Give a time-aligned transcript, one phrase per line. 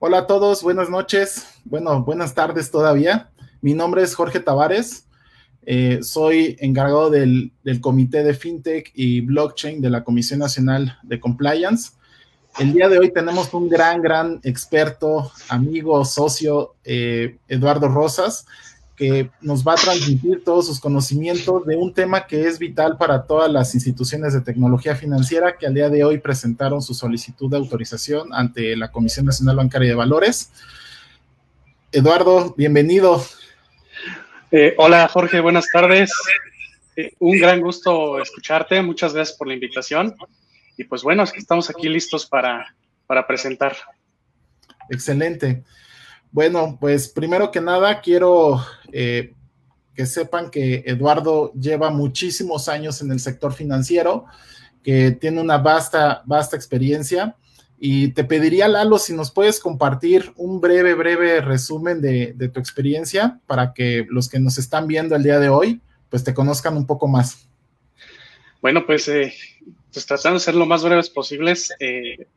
[0.00, 3.30] Hola a todos, buenas noches, bueno, buenas tardes todavía.
[3.60, 5.08] Mi nombre es Jorge Tavares,
[5.66, 11.94] eh, soy encargado del, Comité de FinTech y Blockchain de la Comisión Nacional de Compliance.
[12.60, 18.46] El día de hoy tenemos un gran, gran experto, amigo, socio, eh, Eduardo Rosas,
[18.98, 23.22] que nos va a transmitir todos sus conocimientos de un tema que es vital para
[23.22, 27.58] todas las instituciones de tecnología financiera que al día de hoy presentaron su solicitud de
[27.58, 30.50] autorización ante la Comisión Nacional Bancaria de Valores.
[31.92, 33.24] Eduardo, bienvenido.
[34.50, 36.10] Eh, hola Jorge, buenas tardes.
[36.96, 38.82] Eh, un gran gusto escucharte.
[38.82, 40.16] Muchas gracias por la invitación.
[40.76, 42.74] Y pues bueno, estamos aquí listos para,
[43.06, 43.76] para presentar.
[44.90, 45.62] Excelente.
[46.30, 49.34] Bueno, pues primero que nada quiero eh,
[49.98, 54.26] que sepan que Eduardo lleva muchísimos años en el sector financiero,
[54.84, 57.34] que tiene una vasta, vasta experiencia.
[57.80, 63.40] Y te pediría, Lalo, si nos puedes compartir un breve, breve resumen de, tu experiencia
[63.48, 66.86] para que los que nos están viendo el día de hoy, pues te conozcan un
[66.86, 67.48] poco más.
[68.62, 69.34] Bueno, pues, eh,
[69.92, 72.28] pues tratando de ser lo más breves posibles, eh,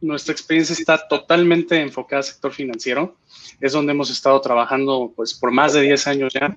[0.00, 3.16] nuestra experiencia está totalmente enfocada al sector financiero.
[3.60, 6.56] Es donde hemos estado trabajando pues, por más de 10 años ya.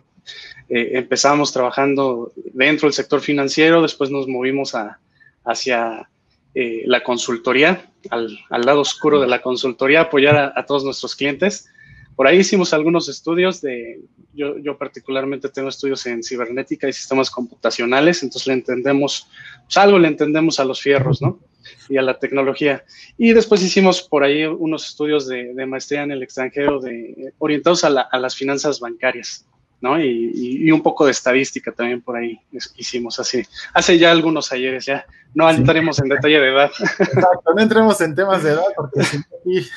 [0.70, 5.00] Eh, empezamos trabajando dentro del sector financiero, después nos movimos a,
[5.44, 6.10] hacia
[6.56, 11.68] eh, la consultoría, al, lado oscuro de la consultoría, apoyar a, todos nuestros clientes.
[12.16, 14.02] Por ahí hicimos algunos estudios de,
[14.34, 19.28] yo, yo, particularmente tengo estudios en cibernética y sistemas computacionales, entonces le entendemos,
[19.66, 21.40] pues algo le entendemos a los fierros, ¿no?
[21.90, 22.84] Y a la tecnología.
[23.18, 27.90] Y después hicimos por ahí unos estudios de, maestría en el extranjero de, orientados a,
[27.90, 29.46] las finanzas bancarias,
[29.82, 30.02] ¿no?
[30.02, 32.40] Y, un poco de estadística también por ahí
[32.76, 36.72] hicimos hace, hace ya algunos ayeres, ya no entraremos en detalle de edad.
[36.80, 39.20] Exacto, no entremos en temas de edad porque si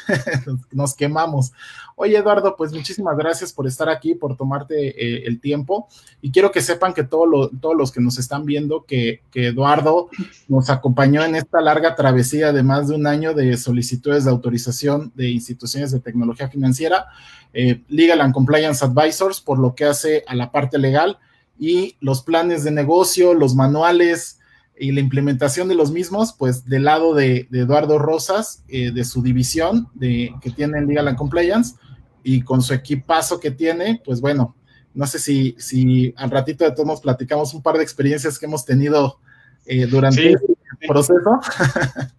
[0.72, 1.52] nos quemamos.
[1.98, 5.88] Oye, Eduardo, pues muchísimas gracias por estar aquí, por tomarte eh, el tiempo.
[6.20, 10.10] Y quiero que sepan que todos los que nos están viendo, que, Eduardo
[10.46, 15.10] nos acompañó en esta larga travesía de más de un año de solicitudes de autorización
[15.14, 17.06] de instituciones de tecnología financiera,
[17.54, 21.18] eh, Legal and Compliance Advisors, por lo que hace a la parte legal
[21.58, 24.38] y los planes de negocio, los manuales,
[24.78, 29.22] y la implementación de los mismos, pues del lado de, Eduardo Rosas, eh, de su
[29.22, 31.74] división de, que tiene en Legal and Compliance,
[32.22, 34.56] y con su equipazo que tiene, pues bueno,
[34.94, 38.64] no sé si, si al ratito de todos platicamos un par de experiencias que hemos
[38.64, 39.20] tenido
[39.64, 41.40] eh, durante el este proceso.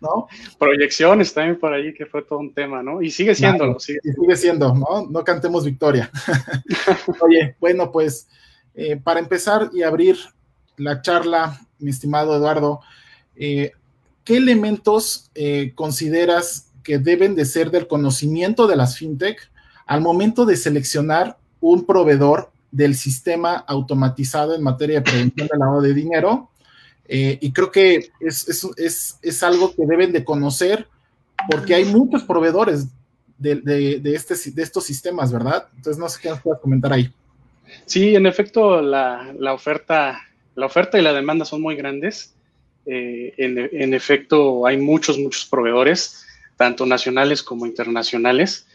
[0.00, 0.26] ¿No?
[0.58, 3.00] Proyecciones también por ahí, que fue todo un tema, ¿no?
[3.00, 3.78] Y sigue siendo.
[3.78, 4.00] sigue.
[4.02, 5.06] sigue siendo, ¿no?
[5.08, 6.10] No cantemos victoria.
[7.20, 8.28] Oye, bueno, pues
[8.74, 10.16] eh, para empezar y abrir
[10.76, 12.80] la charla mi estimado Eduardo,
[13.36, 13.72] eh,
[14.24, 19.50] ¿qué elementos eh, consideras que deben de ser del conocimiento de las fintech
[19.86, 25.80] al momento de seleccionar un proveedor del sistema automatizado en materia de prevención del lavado
[25.82, 26.50] de dinero?
[27.12, 30.86] Eh, y creo que es, algo que deben de conocer
[31.50, 32.86] porque hay muchos proveedores
[33.36, 35.66] de, este, de estos sistemas, ¿verdad?
[35.74, 37.12] Entonces, no sé qué nos puedas comentar ahí.
[37.86, 40.20] Sí, en efecto, la, la oferta
[40.54, 42.34] la oferta y la demanda son muy grandes.
[42.86, 48.66] Eh, en, efecto, hay muchos, muchos proveedores, tanto nacionales como internacionales,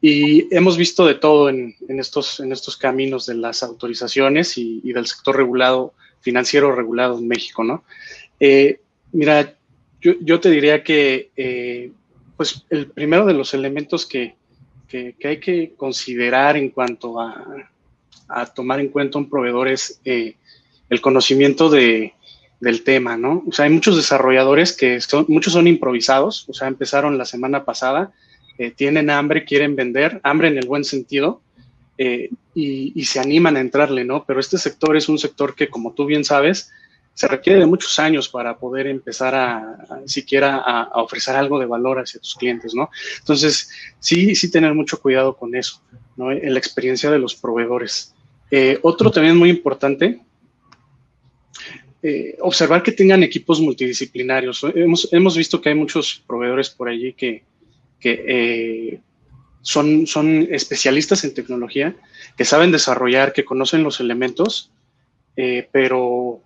[0.00, 5.06] y hemos visto de todo en, estos, en estos caminos de las autorizaciones y, del
[5.06, 7.84] sector regulado, financiero regulado en México, ¿no?
[8.38, 8.80] Eh,
[9.12, 9.54] mira,
[10.00, 11.90] yo, te diría que, eh,
[12.36, 14.36] pues, el primero de los elementos que,
[15.24, 17.68] hay que considerar en cuanto a,
[18.28, 20.00] a, tomar en cuenta un proveedor es
[20.90, 22.14] el conocimiento de,
[22.60, 23.44] del tema, ¿no?
[23.46, 27.64] O sea, hay muchos desarrolladores que son, muchos son improvisados, o sea, empezaron la semana
[27.64, 28.12] pasada,
[28.58, 31.40] eh, tienen hambre, quieren vender, hambre en el buen sentido,
[31.98, 34.24] eh, y, se animan a entrarle, ¿no?
[34.24, 36.70] Pero este sector es un sector que, como tú bien sabes,
[37.12, 41.98] se requiere de muchos años para poder empezar a, siquiera a, ofrecer algo de valor
[42.00, 42.90] hacia tus clientes, ¿no?
[43.18, 45.80] Entonces, sí, sí tener mucho cuidado con eso,
[46.16, 46.32] ¿no?
[46.32, 48.14] En la experiencia de los proveedores.
[48.50, 50.20] Eh, otro también muy importante
[52.06, 54.62] eh, observar que tengan equipos multidisciplinarios.
[54.74, 57.44] Hemos, hemos, visto que hay muchos proveedores por allí que,
[58.02, 59.00] eh,
[59.62, 61.96] son, son especialistas en tecnología,
[62.36, 64.70] que saben desarrollar, que conocen los elementos,
[65.34, 66.42] eh, pero,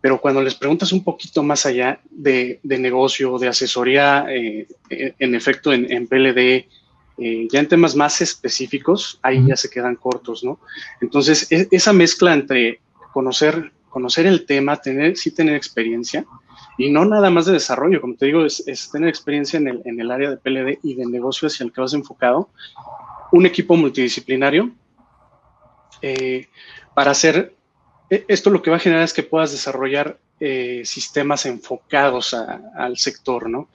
[0.00, 5.92] pero cuando les preguntas un poquito más allá de, negocio, de asesoría, en efecto, en,
[5.92, 6.64] en PLD,
[7.52, 10.58] ya en temas más específicos, ahí ya se quedan cortos, ¿no?
[11.02, 12.80] Entonces, e, esa mezcla entre
[13.12, 16.26] conocer conocer el tema, tener, sí tener experiencia
[16.78, 20.00] Y no nada más de desarrollo, como te digo, es, tener experiencia en el, en
[20.00, 22.50] el, área de PLD y de negocio hacia el que vas enfocado,
[23.32, 24.70] un equipo multidisciplinario
[26.02, 26.46] eh,
[26.94, 27.54] para hacer,
[28.10, 32.98] e, esto lo que va a generar es que puedas desarrollar eh, sistemas enfocados al
[32.98, 33.68] sector, ¿no?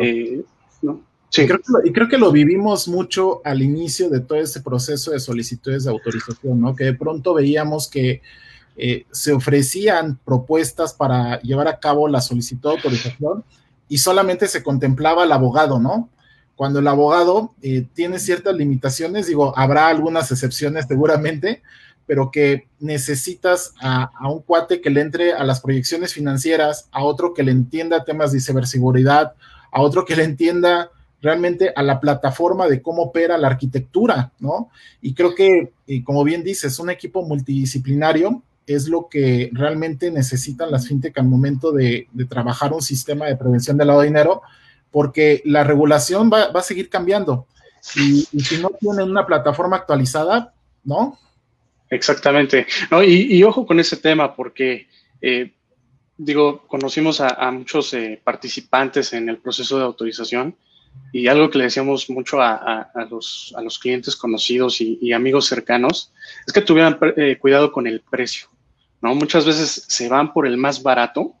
[0.00, 0.44] Eh,
[1.30, 1.42] Sí.
[1.42, 4.60] Y, creo que lo, y creo que lo vivimos mucho al inicio de todo ese
[4.60, 6.76] proceso de solicitudes de autorización, ¿no?
[6.76, 8.22] Que de pronto veíamos que
[8.76, 13.44] eh, se ofrecían propuestas para llevar a cabo la solicitud de autorización
[13.88, 16.08] y solamente se contemplaba al abogado, ¿no?
[16.56, 21.62] Cuando el abogado eh, tiene ciertas limitaciones, digo, habrá algunas excepciones seguramente,
[22.06, 27.32] pero que necesitas a, un cuate que le entre a las proyecciones financieras, a otro
[27.32, 29.34] que le entienda temas de ciberseguridad,
[29.70, 30.90] a otro que le entienda
[31.22, 34.68] realmente a la plataforma de cómo opera la arquitectura, ¿no?
[35.00, 35.72] Y creo que,
[36.04, 41.72] como bien dices, un equipo multidisciplinario es lo que realmente necesitan las fintech al momento
[41.72, 44.42] de, trabajar un sistema de prevención del lado de dinero,
[44.90, 47.46] porque la regulación va, a seguir cambiando.
[47.96, 51.18] Y, si no tienen una plataforma actualizada, ¿no?
[51.90, 52.66] Exactamente.
[53.06, 54.88] y, ojo con ese tema, porque,
[55.20, 55.52] eh,
[56.16, 60.56] digo, conocimos a, muchos eh, participantes en el proceso de autorización
[61.12, 66.12] y algo que le decíamos mucho a, los, a los, clientes conocidos y, amigos cercanos
[66.46, 68.48] es que tuvieran eh, cuidado con el precio.
[69.04, 69.14] ¿No?
[69.14, 71.34] Muchas veces se van por el más barato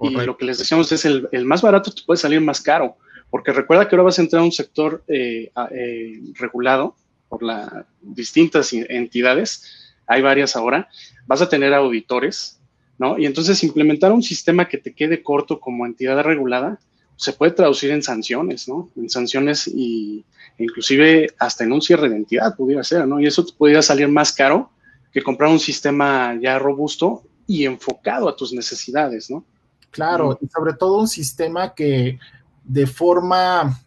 [0.00, 2.96] y lo que les decíamos es el, el, más barato te puede salir más caro,
[3.30, 6.94] porque recuerda que ahora vas a entrar a un sector eh, eh, regulado
[7.28, 7.68] por las
[8.00, 10.88] distintas entidades, hay varias ahora,
[11.26, 12.60] vas a tener auditores,
[12.96, 13.18] ¿no?
[13.18, 16.78] Y entonces implementar un sistema que te quede corto como entidad regulada
[17.16, 18.88] se puede traducir en sanciones, ¿no?
[18.94, 20.24] En sanciones y
[20.58, 23.18] inclusive hasta en un cierre de entidad pudiera ser, ¿no?
[23.18, 24.70] Y eso te podría salir más caro
[25.12, 29.44] que comprar un sistema ya robusto y enfocado a tus necesidades, ¿no?
[29.90, 32.18] Claro, y sobre todo un sistema que
[32.64, 33.80] de forma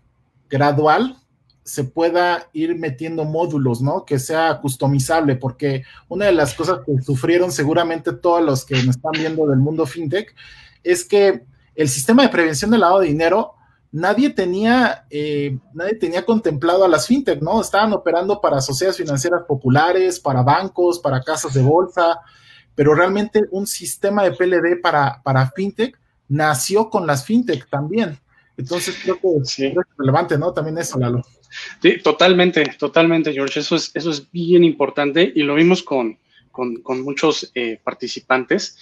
[0.49, 1.17] gradual
[1.63, 4.03] se pueda ir metiendo módulos, ¿no?
[4.03, 8.89] Que sea customizable, porque una de las cosas que sufrieron seguramente todos los que me
[8.89, 10.35] están viendo del mundo fintech
[10.83, 11.45] es que
[11.75, 13.53] el sistema de prevención del lavado de dinero
[13.91, 17.61] nadie tenía, eh, nadie tenía contemplado a las fintech, ¿no?
[17.61, 22.19] Estaban operando para sociedades financieras populares, para bancos, para casas de bolsa,
[22.75, 25.99] pero realmente un sistema de PLD para, para fintech
[26.29, 28.17] nació con las fintech también.
[28.57, 30.53] Entonces creo que, es relevante, ¿no?
[30.53, 31.21] También eso, Lalo.
[31.81, 33.59] Sí, totalmente, totalmente, George.
[33.59, 36.17] Eso es, eso es bien importante y lo vimos con,
[36.51, 38.77] con, muchos eh, participantes.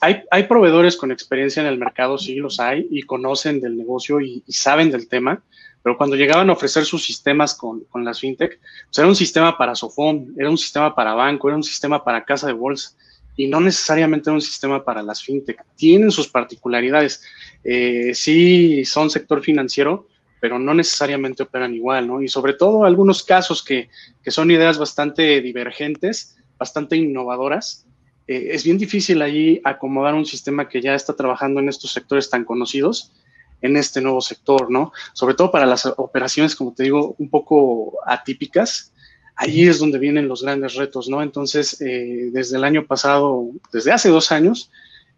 [0.00, 4.42] hay, proveedores con experiencia en el mercado, sí los hay, y conocen del negocio y,
[4.48, 5.42] saben del tema,
[5.82, 9.58] pero cuando llegaban a ofrecer sus sistemas con, con las fintech, pues era un sistema
[9.58, 12.92] para Sofón, era un sistema para banco, era un sistema para casa de bolsa,
[13.36, 15.64] y no necesariamente un sistema para las fintech.
[15.76, 17.22] Tienen sus particularidades.
[17.64, 20.08] Eh, sí son sector financiero,
[20.40, 22.22] pero no necesariamente operan igual, ¿no?
[22.22, 23.88] Y sobre todo algunos casos que,
[24.22, 27.86] que son ideas bastante divergentes, bastante innovadoras.
[28.26, 32.30] Eh, es bien difícil allí acomodar un sistema que ya está trabajando en estos sectores
[32.30, 33.12] tan conocidos
[33.60, 34.92] en este nuevo sector, ¿no?
[35.12, 38.92] Sobre todo para las operaciones, como te digo, un poco atípicas.
[39.36, 41.22] Allí es donde vienen los grandes retos, ¿no?
[41.22, 44.70] Entonces, eh, desde el año pasado, desde hace dos años,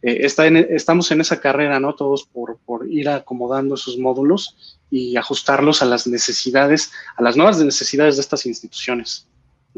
[0.02, 1.94] eh, está estamos en esa carrera, ¿no?
[1.94, 7.58] Todos por, por ir acomodando esos módulos y ajustarlos a las necesidades, a las nuevas
[7.58, 9.26] necesidades de estas instituciones.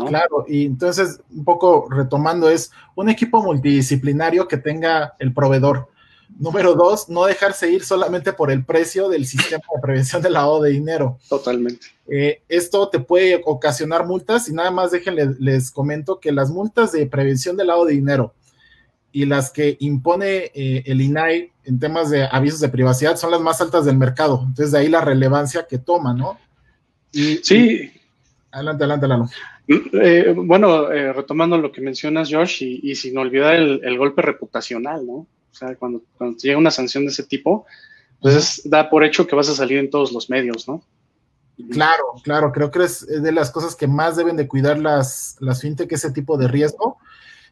[0.06, 5.88] Claro, y entonces, un poco retomando, es un equipo multidisciplinario que tenga el proveedor.
[6.38, 10.62] Número dos, no dejarse ir solamente por el precio del sistema de prevención del lavado
[10.62, 11.18] de dinero.
[11.28, 11.86] Totalmente.
[12.06, 16.92] Eh, esto te puede ocasionar multas y nada más déjenles les comento que las multas
[16.92, 18.34] de prevención del lavado de dinero
[19.10, 23.40] y las que impone eh, el INAI en temas de avisos de privacidad son las
[23.40, 24.42] más altas del mercado.
[24.46, 26.38] Entonces, de ahí la relevancia que toma, ¿no?
[27.12, 27.90] Y, sí.
[28.50, 29.28] adelante, adelante, Lalo.
[29.68, 35.12] Eh, bueno, eh, retomando lo que mencionas, Josh, y, sin olvidar el, golpe reputacional, ¿no?
[35.12, 37.66] O sea, cuando, cuando llega una sanción de ese tipo,
[38.20, 40.82] pues da por hecho que vas a salir en todos los medios, ¿no?
[41.70, 45.60] Claro, claro, creo que es de las cosas que más deben de cuidar las, las
[45.60, 46.98] fintech, ese tipo de riesgo.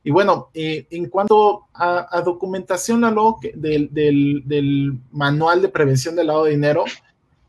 [0.05, 6.29] Y bueno, eh, en cuanto a, documentación, Lalo, del, del, del, manual de prevención del
[6.29, 6.85] lavado de dinero,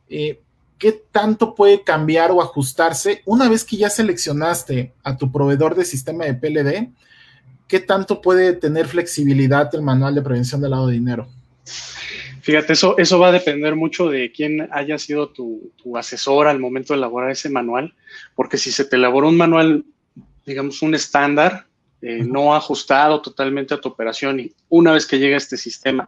[0.09, 0.41] eh,
[0.77, 5.85] ¿qué tanto puede cambiar o ajustarse una vez que ya seleccionaste a tu proveedor de
[5.85, 6.89] sistema de PLD?
[7.67, 11.27] ¿Qué tanto puede tener flexibilidad el manual de prevención del lado de dinero?
[12.41, 16.93] Fíjate, eso, eso va a depender mucho de quién haya sido tu, asesor al momento
[16.93, 17.93] de elaborar ese manual,
[18.35, 19.83] porque si se te elaboró un manual,
[20.45, 21.65] digamos, un estándar,
[22.01, 26.07] eh, no ajustado totalmente a tu operación y una vez que llega este sistema,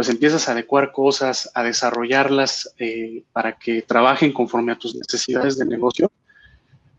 [0.00, 5.58] pues empiezas a adecuar cosas, a desarrollarlas eh, para que trabajen conforme a tus necesidades
[5.58, 6.10] de negocio,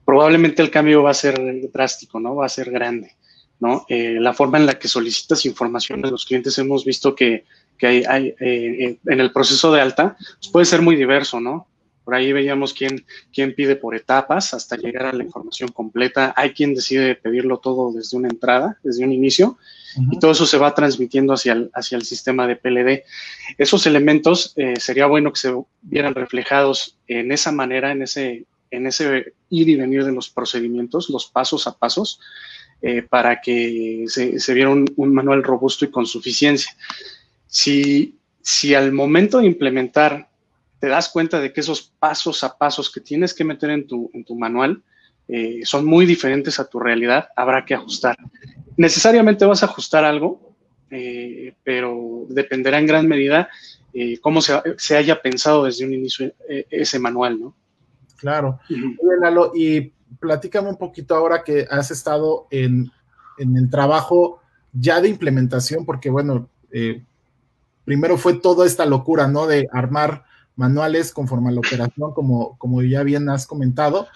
[0.06, 1.42] probablemente el cambio va a ser
[1.74, 2.36] drástico, ¿no?
[2.36, 3.16] Va a ser grande,
[3.60, 3.88] ¿no?
[3.90, 7.44] Eh, la forma en la que solicitas información de los clientes hemos visto que,
[7.82, 11.66] hay, eh, en el proceso de alta pues puede ser muy diverso, ¿no?
[12.04, 13.04] Por ahí veíamos quién,
[13.34, 16.36] quién pide por etapas hasta llegar a la información completa.
[16.38, 19.58] Hay quien decide pedirlo todo desde una entrada, desde un inicio,
[19.96, 23.04] y todo eso se va transmitiendo hacia el, hacia el sistema de PLD.
[23.58, 28.88] Esos elementos eh, sería bueno que se vieran reflejados en esa manera, en ese, en
[28.88, 32.20] ese ir y venir de los procedimientos, los pasos a pasos,
[32.82, 36.76] eh, para que se, se viera un, un, manual robusto y con suficiencia.
[37.46, 40.30] Si, si al momento de implementar
[40.80, 44.10] te das cuenta de que esos pasos a pasos que tienes que meter en tu,
[44.16, 44.82] en tu manual
[45.28, 48.18] eh, son muy diferentes a tu realidad, habrá que ajustar.
[48.78, 50.56] Necesariamente vas a ajustar algo,
[50.90, 53.50] eh, pero dependerá en gran medida
[53.94, 57.56] eh, cómo se, se, haya pensado desde un inicio ese manual, ¿no?
[58.18, 58.60] Claro.
[59.22, 62.92] Lalo, y platícame un poquito ahora que has estado en,
[63.38, 64.42] en el trabajo
[64.74, 66.50] ya de implementación, porque bueno,
[67.86, 69.48] primero fue toda esta locura, ¿no?
[69.48, 70.24] De armar
[70.56, 74.08] manuales conforme a la operación, como, como ya bien has comentado,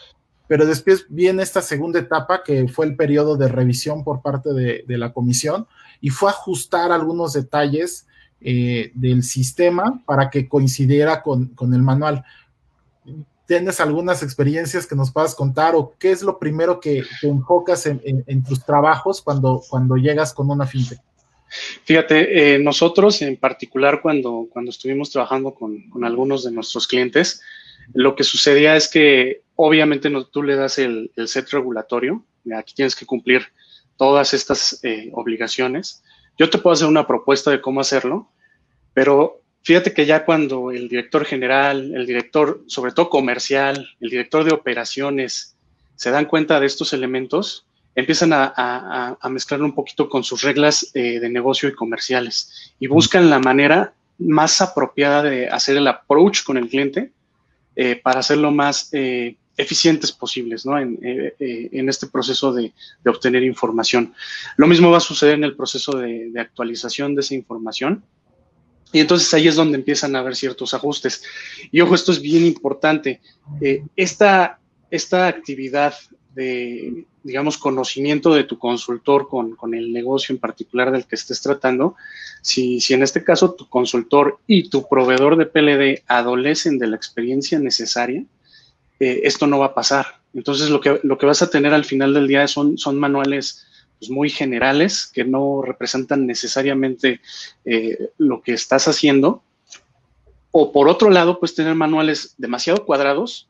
[0.48, 4.84] pero después viene esta segunda etapa que fue el periodo de revisión por parte de,
[4.88, 5.68] la comisión
[6.02, 8.08] y fue ajustar algunos detalles
[8.42, 12.24] eh, del sistema para que coincidiera con, el manual.
[13.48, 17.86] ¿Tienes algunas experiencias que nos puedas contar o qué es lo primero que te enfocas
[17.86, 21.00] en, en, tus trabajos cuando, cuando llegas con una fintech?
[21.84, 27.42] Fíjate, eh, nosotros en particular cuando, cuando estuvimos trabajando con, con, algunos de nuestros clientes,
[27.94, 32.24] lo que sucedía es que obviamente no, tú le das el, set regulatorio,
[32.56, 33.48] aquí tienes que cumplir
[33.98, 36.04] todas estas eh, obligaciones.
[36.38, 38.30] Yo te puedo hacer una propuesta de cómo hacerlo,
[38.94, 44.44] pero fíjate que ya cuando el director general, el director, sobre todo comercial, el director
[44.44, 45.56] de operaciones,
[45.96, 47.66] se dan cuenta de estos elementos,
[47.96, 53.30] empiezan a, mezclarlo un poquito con sus reglas eh, de negocio y comerciales y buscan
[53.30, 57.12] la manera más apropiada de hacer el approach con el cliente
[57.76, 60.78] eh, para hacerlo más eh, eficientes posibles ¿no?
[60.80, 61.00] en,
[61.90, 62.74] este proceso de,
[63.06, 64.14] obtener información.
[64.58, 68.04] Lo mismo va a suceder en el proceso de, de actualización de esa información.
[68.92, 71.24] Y entonces ahí es donde empiezan a haber ciertos ajustes.
[71.72, 73.22] Y ojo, esto es bien importante.
[73.96, 75.96] esta, esta actividad
[76.34, 81.42] de, digamos, conocimiento de tu consultor con, con, el negocio en particular del que estés
[81.42, 81.96] tratando,
[82.44, 86.96] si, si en este caso tu consultor y tu proveedor de PLD adolecen de la
[86.96, 88.24] experiencia necesaria,
[89.00, 90.06] eh, esto no va a pasar.
[90.36, 93.66] Entonces lo que, lo que vas a tener al final del día son, son manuales
[93.98, 97.22] pues, muy generales que no representan necesariamente
[97.66, 99.42] eh, lo que estás haciendo.
[100.52, 103.48] O por otro lado, pues tener manuales demasiado cuadrados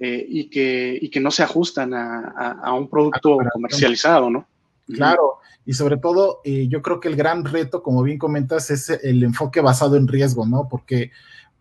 [0.00, 4.46] eh, y, que, y que no se ajustan a, un producto comercializado, ¿no?
[4.86, 8.88] Claro, y sobre todo eh, yo creo que el gran reto, como bien comentas, es
[8.90, 10.68] el enfoque basado en riesgo, ¿no?
[10.68, 11.10] Porque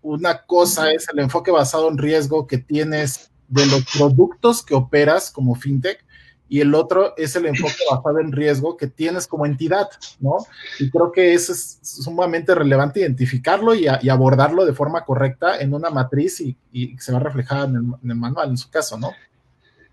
[0.01, 5.31] una cosa es el enfoque basado en riesgo que tienes de los productos que operas
[5.31, 6.05] como fintech
[6.49, 9.87] y el otro es el enfoque basado en riesgo que tienes como entidad,
[10.19, 10.37] ¿no?
[10.79, 15.91] Y creo que eso es sumamente relevante identificarlo y, abordarlo de forma correcta en una
[15.91, 16.57] matriz y,
[16.97, 19.11] se va reflejada en el, manual, en su caso, ¿no?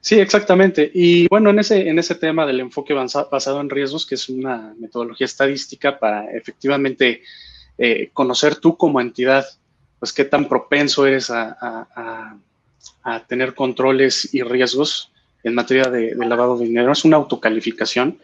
[0.00, 0.90] Sí, exactamente.
[0.94, 4.74] Y bueno, en ese, en ese tema del enfoque basado en riesgos, que es una
[4.78, 7.22] metodología estadística para efectivamente
[7.76, 9.44] eh, conocer tú como entidad,
[9.98, 12.38] pues qué tan propenso eres a
[13.28, 15.12] tener controles y riesgos
[15.42, 18.18] en materia de, lavado de dinero, es una autocalificación.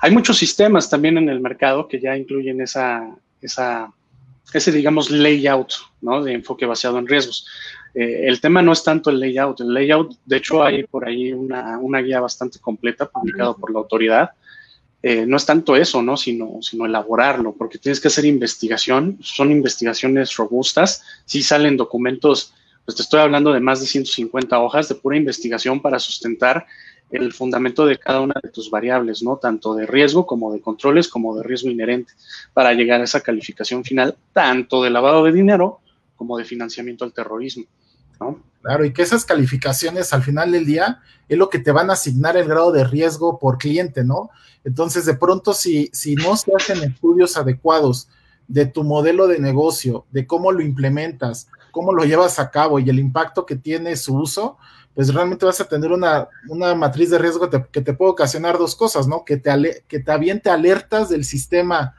[0.00, 6.22] Hay muchos sistemas también en el mercado que ya incluyen ese, digamos, layout ¿no?
[6.22, 7.46] de enfoque basado en riesgos.
[7.94, 11.32] Eh, el tema no es tanto el layout, el layout, de hecho hay por ahí
[11.32, 14.30] una, guía bastante completa publicada por la autoridad.
[15.02, 16.16] Eh, no es tanto eso, ¿no?
[16.16, 22.52] Sino, sino elaborarlo, porque tienes que hacer investigación, son investigaciones robustas, sí salen documentos
[22.88, 26.66] pues te estoy hablando de más de 150 hojas de pura investigación para sustentar
[27.10, 29.36] el fundamento de cada una de tus variables, ¿no?
[29.36, 32.14] Tanto de riesgo como de controles como de riesgo inherente,
[32.54, 35.80] para llegar a esa calificación final, tanto de lavado de dinero
[36.16, 37.64] como de financiamiento al terrorismo,
[38.20, 38.42] ¿no?
[38.62, 41.92] Claro, y que esas calificaciones al final del día es lo que te van a
[41.92, 44.30] asignar el grado de riesgo por cliente, ¿no?
[44.64, 48.08] Entonces, de pronto, si, si no se hacen estudios adecuados
[48.46, 51.48] de tu modelo de negocio, de cómo lo implementas,
[51.78, 54.58] cómo lo llevas a cabo y el impacto que tiene su uso,
[54.96, 56.28] pues realmente vas a tener una,
[56.74, 59.24] matriz de riesgo que te, puede ocasionar dos cosas, ¿no?
[59.24, 61.94] Que te, que te alertas del sistema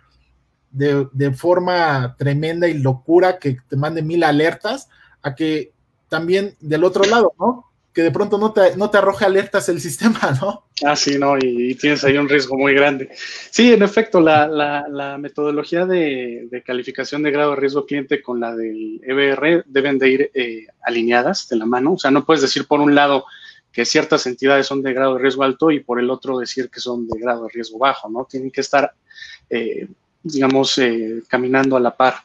[0.70, 4.90] de, forma tremenda y locura que te mande mil alertas,
[5.22, 5.72] a que
[6.10, 7.69] también del otro lado, ¿no?
[7.94, 10.66] Que de pronto no te, no te arroje alertas el sistema, ¿no?
[10.84, 13.10] Ah, sí, no, y, tienes ahí un riesgo muy grande.
[13.52, 19.02] Sí, en efecto, la, metodología de, calificación de grado de riesgo cliente con la del
[19.04, 21.94] EBR deben de ir eh, alineadas de la mano.
[21.94, 23.26] O sea, no puedes decir por un lado
[23.72, 26.80] que ciertas entidades son de grado de riesgo alto y por el otro decir que
[26.80, 28.26] son de grado de riesgo bajo, ¿no?
[28.30, 28.94] Tienen que estar
[29.50, 29.88] eh,
[30.24, 32.16] digamos, eh, caminando a la par,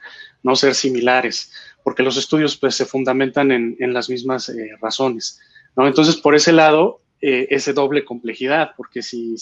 [0.43, 1.53] no ser similares,
[1.83, 5.41] porque los estudios pues, se fundamentan en, las mismas eh, razones.
[5.77, 5.87] ¿No?
[5.87, 9.37] Entonces, por ese lado, eh, ese doble complejidad, porque si,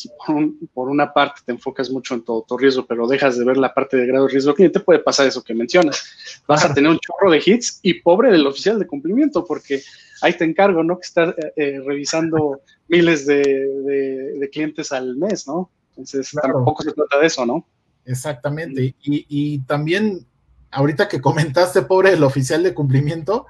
[0.73, 3.75] por, una parte te enfocas mucho en todo tu riesgo, pero dejas de ver la
[3.75, 6.05] parte de grado de riesgo cliente, puede pasar eso que mencionas.
[6.47, 9.83] Vas a tener un chorro de hits y pobre del oficial de cumplimiento, porque
[10.21, 10.99] ahí te encargo, ¿no?
[10.99, 15.71] Que estar revisando miles de, clientes al mes, ¿no?
[15.91, 17.67] Entonces, tampoco se trata de eso, ¿no?
[18.05, 18.95] Exactamente.
[19.03, 20.27] Y, también,
[20.71, 23.47] ahorita que comentaste, pobre el oficial de cumplimiento,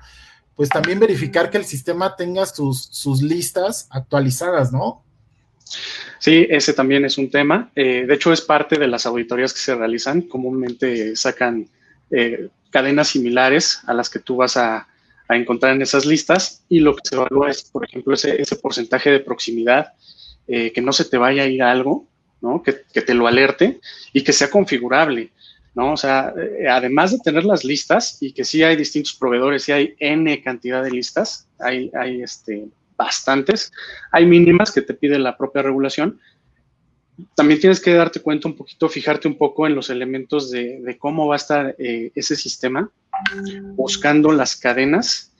[0.56, 5.02] pues también verificar que el sistema tenga sus, sus listas actualizadas, ¿no?
[6.18, 7.70] Sí, ese también es un tema.
[7.74, 10.22] Eh, de hecho, es parte de las auditorías que se realizan.
[10.22, 11.68] Comúnmente sacan
[12.10, 14.88] eh, cadenas similares a las que tú vas a,
[15.28, 19.10] encontrar en esas listas y lo que se evalúa es, por ejemplo, ese, ese porcentaje
[19.10, 19.94] de proximidad,
[20.46, 22.06] eh, que no se te vaya a ir algo
[22.42, 22.62] ¿no?
[22.62, 23.80] Que, te lo alerte
[24.12, 25.30] y que sea configurable,
[25.74, 25.92] ¿no?
[25.92, 29.72] O sea, eh, además de tener las listas y que sí hay distintos proveedores, sí
[29.72, 33.72] hay N cantidad de listas, hay, hay este, bastantes,
[34.10, 36.20] hay mínimas que te pide la propia regulación.
[37.34, 41.26] También tienes que darte cuenta un poquito, fijarte un poco en los elementos de, cómo
[41.26, 42.90] va a estar eh, ese sistema,
[43.74, 45.32] buscando las cadenas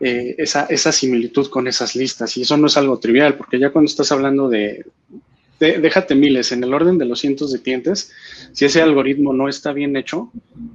[0.00, 2.36] eh, esa, esa, similitud con esas listas.
[2.36, 4.86] Y eso no es algo trivial, porque ya cuando estás hablando de,
[5.58, 8.10] déjate miles, en el orden de los cientos de clientes,
[8.52, 10.30] si ese algoritmo no está bien hecho,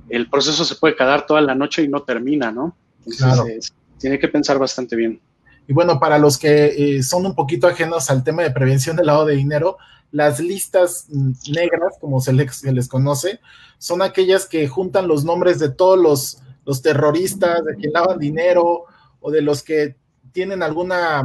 [0.10, 2.75] el proceso se puede quedar toda la noche y no termina, ¿no?
[3.06, 5.22] Entonces, tiene que pensar bastante bien.
[5.68, 9.08] Y bueno, para los que eh, son un poquito ajenos al tema de prevención del
[9.08, 9.78] lavado de dinero,
[10.12, 13.39] las listas negras, como se les, se les conoce,
[13.78, 18.84] son aquellas que juntan los nombres de todos los, los terroristas, de quien lavan dinero
[19.19, 19.96] o de los que
[20.32, 21.24] tienen alguna,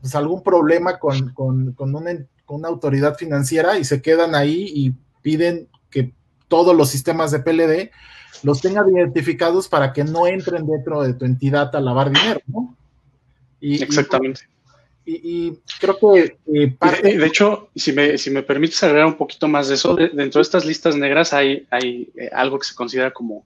[0.00, 4.92] pues algún problema con, con, con, un, una autoridad financiera y se quedan ahí y
[5.22, 6.12] piden que
[6.48, 7.90] todos los sistemas de PLD
[8.42, 12.76] los tengan identificados para que no entren dentro de tu entidad a lavar dinero, ¿no?
[13.60, 14.42] Exactamente.
[15.04, 17.18] Y, creo que eh, parte...
[17.18, 20.42] de, hecho, si me, si me permites agregar un poquito más de eso, dentro de
[20.42, 23.44] estas listas negras hay, hay eh, algo que se considera como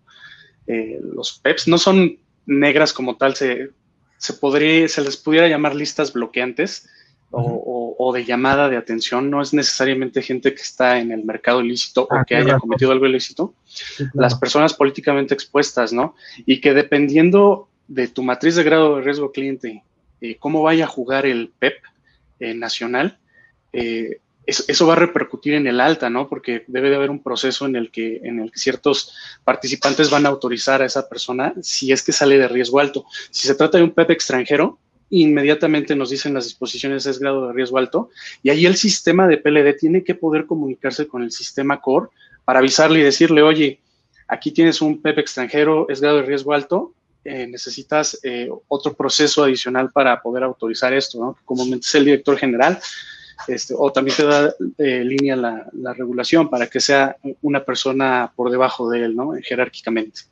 [0.67, 1.69] eh, los PEPs.
[1.69, 3.71] No son negras como tal, se,
[4.19, 6.87] se, podría, se les pudiera llamar listas bloqueantes,
[7.31, 12.09] o, de llamada de atención, no es necesariamente gente que está en el mercado ilícito
[12.11, 13.55] o ah, que haya cometido algo ilícito,
[14.13, 16.15] las personas políticamente expuestas, ¿no?
[16.47, 19.83] Y que dependiendo de tu matriz de grado de riesgo cliente,
[20.21, 21.75] eh, cómo vaya a jugar el PEP
[22.41, 23.19] eh, nacional,
[23.73, 26.29] eh, eso, va a repercutir en el alta, ¿no?
[26.29, 30.27] Porque debe de haber un proceso en el, que, en el que ciertos participantes van
[30.27, 33.07] a autorizar a esa persona si es que sale de riesgo alto.
[33.31, 34.79] Si se trata de un PEP extranjero,
[35.11, 38.11] inmediatamente nos dicen las disposiciones es grado de riesgo alto
[38.43, 42.09] y ahí el sistema de PLD tiene que poder comunicarse con el sistema core
[42.45, 43.81] para avisarle y decirle, oye,
[44.29, 46.93] aquí tienes un PEP extranjero, es grado de riesgo alto,
[47.25, 51.39] eh, necesitas eh, otro proceso adicional para poder autorizar esto, ¿no?
[51.45, 52.79] Comúnmente es el director general,
[53.49, 58.51] este, o también te da eh, línea la, regulación para que sea una persona por
[58.51, 59.33] debajo de él, ¿no?
[59.43, 60.23] Jerárquicamente.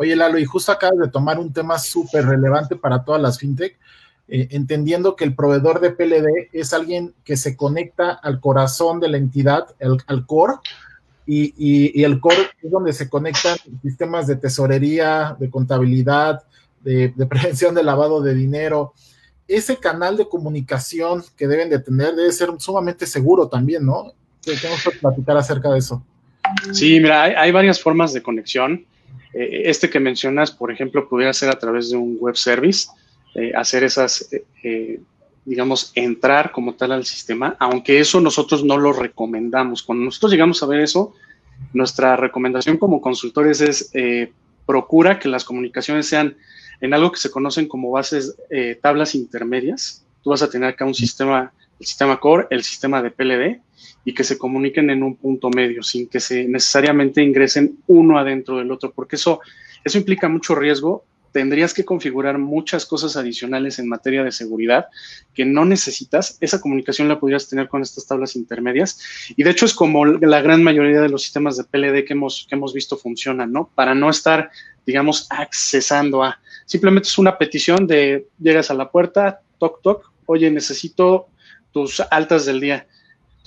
[0.00, 3.76] Oye, Lalo, y justo acabas de tomar un tema súper relevante para todas las fintech,
[4.28, 9.08] eh, entendiendo que el proveedor de PLD es alguien que se conecta al corazón de
[9.08, 10.54] la entidad, al core,
[11.30, 16.44] y, el core es donde se conectan sistemas de tesorería, de contabilidad,
[16.80, 18.94] de, prevención de lavado de dinero.
[19.48, 24.12] Ese canal de comunicación que deben de tener debe ser sumamente seguro también, ¿no?
[24.42, 26.02] Tenemos que platicar acerca de eso.
[26.72, 28.86] Sí, mira, hay, varias formas de conexión.
[29.32, 32.88] Eh, este que mencionas, por ejemplo, pudiera ser a través de un web service
[33.34, 35.00] eh, hacer esas, eh, eh,
[35.44, 39.82] digamos, entrar como tal al sistema, aunque eso nosotros no lo recomendamos.
[39.82, 41.14] Cuando nosotros llegamos a ver eso,
[41.72, 43.90] nuestra recomendación como consultores es
[44.66, 46.36] procura que las comunicaciones sean
[46.80, 48.36] en algo que se conocen como bases,
[48.82, 50.04] tablas intermedias.
[50.22, 53.60] Tú vas a tener acá un sistema, el sistema core, el sistema de PLD,
[54.04, 58.58] y que se comuniquen en un punto medio, sin que se necesariamente ingresen uno adentro
[58.58, 59.40] del otro, porque eso,
[59.84, 64.86] eso implica mucho riesgo tendrías que configurar muchas cosas adicionales en materia de seguridad
[65.34, 66.38] que no necesitas.
[66.40, 69.00] Esa comunicación la podrías tener con estas tablas intermedias.
[69.36, 72.46] Y de hecho es como la gran mayoría de los sistemas de PLD que hemos,
[72.48, 73.70] que hemos visto funcionan, ¿no?
[73.74, 74.50] Para no estar,
[74.86, 76.40] digamos, accesando a.
[76.66, 81.28] Simplemente es una petición de llegas a la puerta, toc, toc, oye, necesito
[81.72, 82.86] tus altas del día.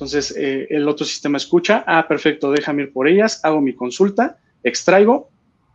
[0.01, 4.39] Entonces, eh, el otro sistema escucha, ah, perfecto, déjame ir por ellas, hago mi consulta,
[4.63, 5.29] extraigo,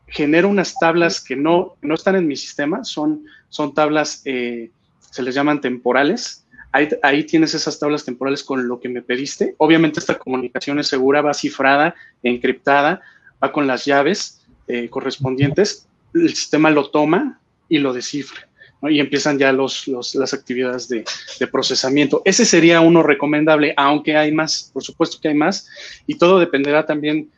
[0.09, 5.23] genero unas tablas que no, no están en mi sistema, son, son tablas, eh, se
[5.23, 6.45] les llaman temporales.
[6.73, 9.55] Ahí, ahí, tienes esas tablas temporales con lo que me pediste.
[9.59, 13.03] Obviamente esta comunicación es segura, va cifrada, encriptada,
[13.41, 15.87] va con las llaves eh, correspondientes.
[16.12, 18.49] El sistema lo toma y lo descifra.
[18.83, 21.05] Y empiezan ya los, las actividades de,
[21.41, 22.23] de, procesamiento.
[22.25, 25.67] Ese sería uno recomendable, aunque hay más, por supuesto que hay más,
[26.07, 27.31] y todo dependerá también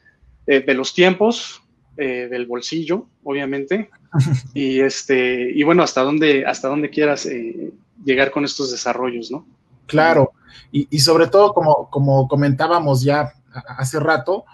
[0.46, 1.62] eh, de los tiempos,
[1.96, 3.90] eh, del bolsillo, obviamente,
[4.54, 7.72] y este, y bueno, hasta dónde, hasta dónde quieras eh,
[8.04, 9.46] llegar con estos desarrollos, ¿no?
[9.86, 10.32] Claro,
[10.72, 13.32] y, y, sobre todo, como, como comentábamos ya
[13.78, 14.44] hace rato,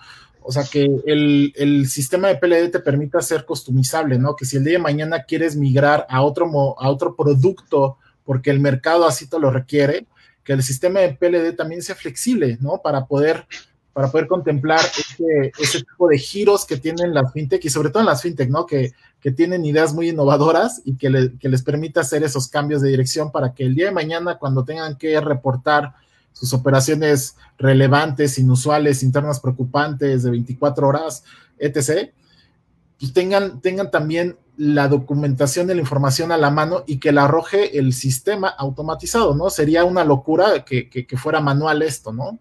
[0.46, 4.36] o sea, que el, el, sistema de PLD te permita ser customizable, ¿no?
[4.36, 6.46] Que si el día de mañana quieres migrar a otro,
[6.78, 10.06] a otro producto porque el mercado así te lo requiere,
[10.44, 12.80] que el sistema de PLD también sea flexible, ¿no?
[12.82, 13.46] Para poder
[13.94, 18.00] para poder contemplar ese, ese, tipo de giros que tienen las fintech y sobre todo
[18.00, 18.66] en las fintech, ¿no?
[18.66, 22.88] Que, que tienen ideas muy innovadoras y que, que, les permite hacer esos cambios de
[22.88, 25.94] dirección para que el día de mañana, cuando tengan que reportar
[26.34, 31.24] sus operaciones relevantes, inusuales, internas preocupantes de 24 horas,
[31.58, 32.10] etc.,
[32.98, 37.24] pues tengan, tengan también la documentación de la información a la mano y que la
[37.24, 39.50] arroje el sistema automatizado, ¿no?
[39.50, 42.38] Sería una locura que, que, que fuera manual esto, ¿no?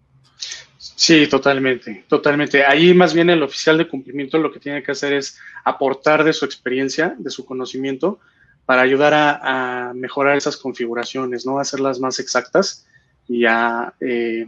[0.78, 2.66] Sí, totalmente, totalmente.
[2.66, 6.34] Ahí más bien el oficial de cumplimiento lo que tiene que hacer es aportar de
[6.34, 8.20] su experiencia, de su conocimiento,
[8.66, 11.60] para ayudar a, a mejorar esas configuraciones, ¿no?
[11.60, 12.86] Hacerlas más exactas
[13.28, 14.48] y a, eh,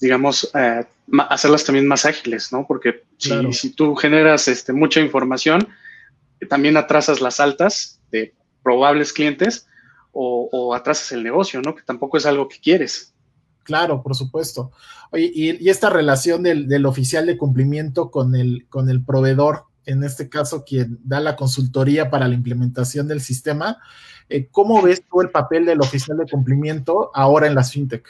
[0.00, 0.84] digamos, eh,
[1.28, 2.66] hacerlas también más ágiles, ¿no?
[2.66, 5.68] Porque si, si tú generas este, mucha información,
[6.48, 9.66] también atrasas las altas de probables clientes
[10.12, 11.74] o, o atrasas el negocio, ¿no?
[11.74, 13.14] Que tampoco es algo que quieres.
[13.64, 14.72] Claro, por supuesto.
[15.12, 19.64] Oye, y, y esta relación del, del, oficial de cumplimiento con el, con el proveedor,
[19.86, 23.78] en este caso quien da la consultoría para la implementación del sistema,
[24.28, 28.06] eh, ¿cómo ves tú el papel del oficial de cumplimiento ahora en las fintech?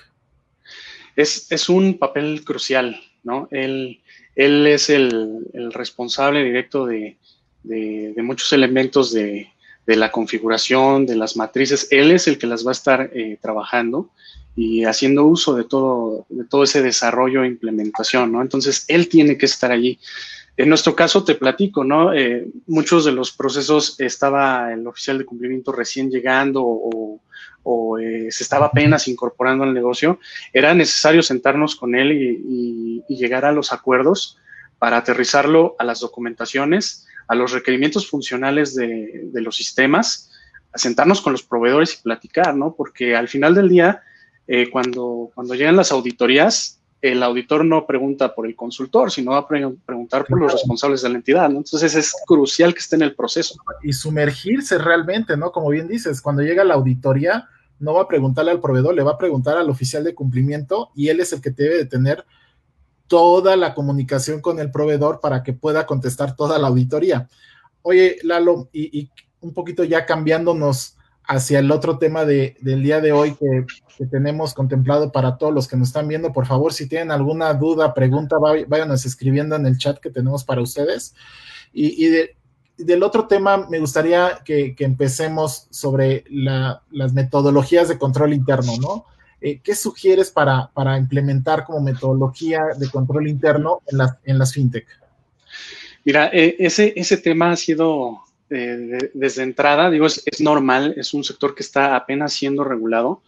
[1.17, 3.49] Es, es un papel crucial, ¿no?
[3.51, 4.01] Él,
[4.37, 7.17] él es el, responsable directo de,
[7.63, 9.49] de, de muchos elementos de,
[9.87, 11.89] de, la configuración, de las matrices.
[11.91, 14.11] Él es el que las va a estar eh, trabajando
[14.57, 18.43] y haciendo uso de todo, de todo ese desarrollo e implementación, ¿no?
[18.43, 19.99] Entonces, él tiene que estar allí.
[20.57, 22.13] En nuestro caso, te platico, ¿no?
[22.13, 27.21] Eh, muchos de los procesos estaba el oficial de cumplimiento recién llegando o,
[27.99, 30.19] eh, se estaba apenas incorporando al negocio.
[30.53, 34.39] Era necesario sentarnos con él y, llegar a los acuerdos
[34.79, 40.31] para aterrizarlo a las documentaciones, a los requerimientos funcionales de, los sistemas,
[40.75, 42.75] sentarnos con los proveedores y platicar, ¿no?
[42.75, 44.03] Porque al final del día,
[44.47, 49.39] eh, cuando, cuando llegan las auditorías, el auditor no pregunta por el consultor, sino va
[49.39, 51.59] a pre preguntar por los responsables de la entidad, ¿no?
[51.59, 53.55] Entonces es crucial que esté en el proceso.
[53.83, 55.51] Y sumergirse realmente, ¿no?
[55.51, 59.13] Como bien dices, cuando llega la auditoría, no va a preguntarle al proveedor, le va
[59.13, 62.25] a preguntar al oficial de cumplimiento y él es el que debe de tener
[63.07, 67.29] toda la comunicación con el proveedor para que pueda contestar toda la auditoría.
[67.83, 69.11] Oye, Lalo, y, y
[69.41, 70.99] un poquito ya cambiándonos
[71.31, 73.64] hacia el otro tema de, del día de hoy que,
[73.97, 76.33] que, tenemos contemplado para todos los que nos están viendo.
[76.33, 80.61] Por favor, si tienen alguna duda, pregunta, váyanos escribiendo en el chat que tenemos para
[80.61, 81.14] ustedes.
[81.73, 82.37] Y, y de,
[82.79, 88.73] del otro tema, me gustaría que, que empecemos sobre la, las metodologías de control interno,
[88.81, 89.05] ¿no?
[89.40, 94.53] Eh, ¿Qué sugieres para, para, implementar como metodología de control interno en, la, en las
[94.53, 94.87] fintech?
[96.05, 98.19] Mira, eh, ese, ese tema ha sido
[98.51, 103.23] eh, desde entrada, digo, es, normal, es un sector que está apenas siendo regulado.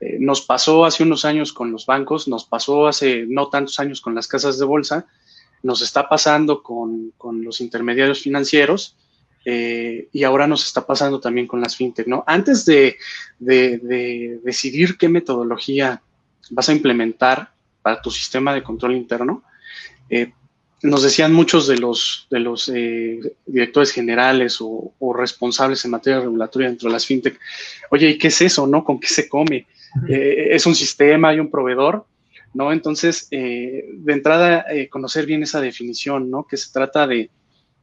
[0.00, 4.00] Eh, nos pasó hace unos años con los bancos, nos pasó hace no tantos años
[4.00, 5.06] con las casas de bolsa,
[5.62, 8.96] nos está pasando con, con los intermediarios financieros
[9.44, 12.24] eh, y ahora nos está pasando también con las fintech, ¿no?
[12.26, 12.96] Antes de,
[13.38, 16.02] de, de decidir qué metodología
[16.50, 17.50] vas a implementar
[17.82, 19.44] para tu sistema de control interno,
[20.10, 20.32] eh,
[20.82, 26.20] nos decían muchos de los, de los eh, directores generales o, o, responsables en materia
[26.20, 27.38] regulatoria dentro de las fintech,
[27.90, 28.84] oye, ¿y qué es eso, no?
[28.84, 29.66] ¿Con qué se come?
[30.08, 32.06] Eh, ¿Es un sistema, hay un proveedor?
[32.52, 32.72] ¿No?
[32.72, 36.46] Entonces, eh, de entrada, eh, conocer bien esa definición, ¿no?
[36.46, 37.30] Que se trata de,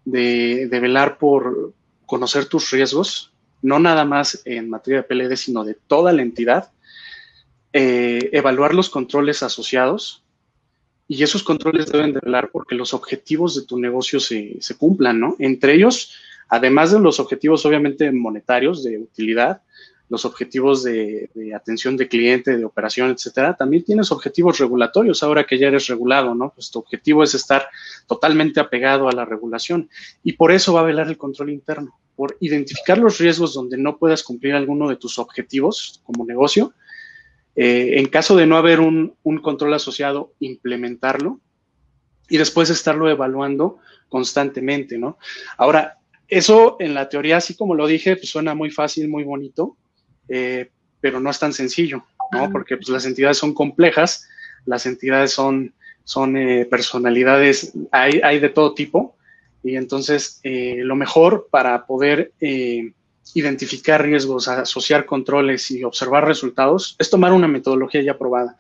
[0.05, 1.73] de, de velar por,
[2.05, 6.71] conocer tus riesgos, no nada más en materia de PLD, sino de toda la entidad,
[7.75, 10.22] evaluar los controles asociados
[11.07, 15.19] y esos controles deben de velar porque los objetivos de tu negocio se, se cumplan,
[15.19, 15.35] ¿no?
[15.39, 16.13] Entre ellos,
[16.49, 19.61] además de los objetivos obviamente monetarios de utilidad,
[20.13, 25.57] los objetivos de, atención de cliente, de operación, etcétera, también tienes objetivos regulatorios ahora que
[25.57, 26.51] ya eres regulado, ¿no?
[26.53, 27.67] Pues tu objetivo es estar
[28.05, 29.89] totalmente apegado a la regulación
[30.23, 33.97] y por eso va a velar el control interno, por identificar los riesgos donde no
[33.97, 36.73] puedas cumplir alguno de tus objetivos como negocio.
[37.55, 41.39] Eh, en caso de no haber un, un control asociado, implementarlo
[42.27, 43.77] y después estarlo evaluando
[44.09, 45.17] constantemente, ¿no?
[45.57, 49.77] Ahora, eso en la teoría, así como lo dije, pues suena muy fácil, muy bonito,
[50.29, 52.49] eh, pero no es tan sencillo, ¿no?
[52.51, 54.27] Porque pues, las entidades son complejas,
[54.65, 55.73] las entidades son,
[56.05, 59.15] son eh, personalidades, hay, hay, de todo tipo,
[59.63, 62.33] y entonces lo mejor para poder
[63.33, 68.57] identificar riesgos, asociar controles y observar resultados es tomar una metodología ya probada.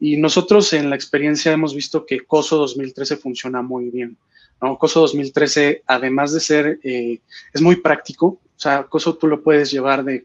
[0.00, 4.16] Y nosotros en la experiencia hemos visto que COSO 2013 funciona muy bien.
[4.58, 10.04] COSO 2013, además de ser, es muy práctico, o sea, COSO tú lo puedes llevar
[10.04, 10.24] de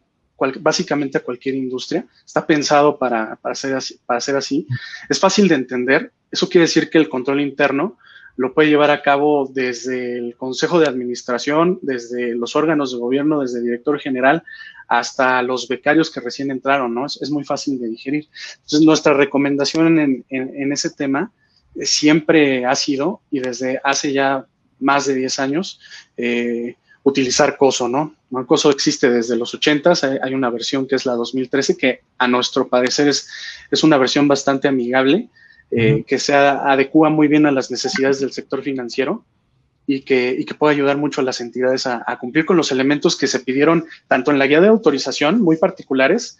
[0.59, 2.05] básicamente a cualquier industria.
[2.25, 3.55] Está pensado para, para,
[4.05, 4.67] para ser así.
[5.07, 6.11] Es fácil de entender.
[6.31, 7.97] Eso quiere decir que el control interno
[8.35, 13.41] lo puede llevar a cabo desde el Consejo de Administración, desde los órganos de gobierno,
[13.41, 14.43] desde el director general,
[14.87, 17.05] hasta los becarios que recién entraron, ¿no?
[17.05, 18.27] Es, muy fácil de digerir.
[18.55, 21.31] Entonces, nuestra recomendación en, en, ese tema
[21.81, 24.45] siempre ha sido, y desde hace ya
[24.79, 25.79] más de 10 años,
[26.17, 28.15] eh, utilizar COSO, ¿no?
[28.31, 29.93] El COSO existe desde los 80,
[30.23, 33.29] hay una versión que es la 2013 que a nuestro parecer es,
[33.69, 35.29] es una versión bastante amigable,
[35.75, 39.23] eh, que se adecua muy bien a las necesidades del sector financiero
[39.87, 43.17] y que, y que puede ayudar mucho a las entidades a, cumplir con los elementos
[43.17, 46.37] que se pidieron tanto en la guía de autorización, muy particulares,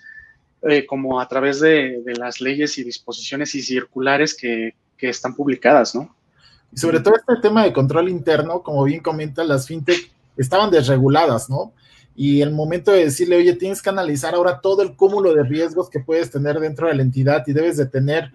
[0.61, 5.35] eh, como a través de, de, las leyes y disposiciones y circulares que, que están
[5.35, 6.15] publicadas, ¿no?
[6.71, 11.49] Y sobre todo este tema de control interno, como bien comenta, las fintech estaban desreguladas,
[11.49, 11.73] ¿no?
[12.15, 15.89] Y el momento de decirle, oye, tienes que analizar ahora todo el cúmulo de riesgos
[15.89, 18.31] que puedes tener dentro de la entidad y debes de tener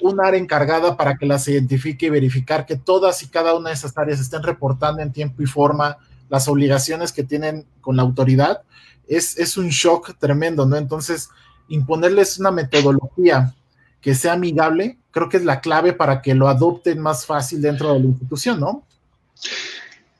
[0.00, 3.74] un área encargada para que las identifique y verificar que todas y cada una de
[3.74, 8.62] esas áreas estén reportando en tiempo y forma las obligaciones que tienen con la autoridad,
[9.06, 10.76] es, es un shock tremendo, ¿no?
[10.76, 11.30] Entonces,
[11.68, 13.54] imponerles una metodología
[14.00, 17.92] que sea amigable, creo que es la clave para que lo adopten más fácil dentro
[17.92, 18.84] de la institución, ¿no?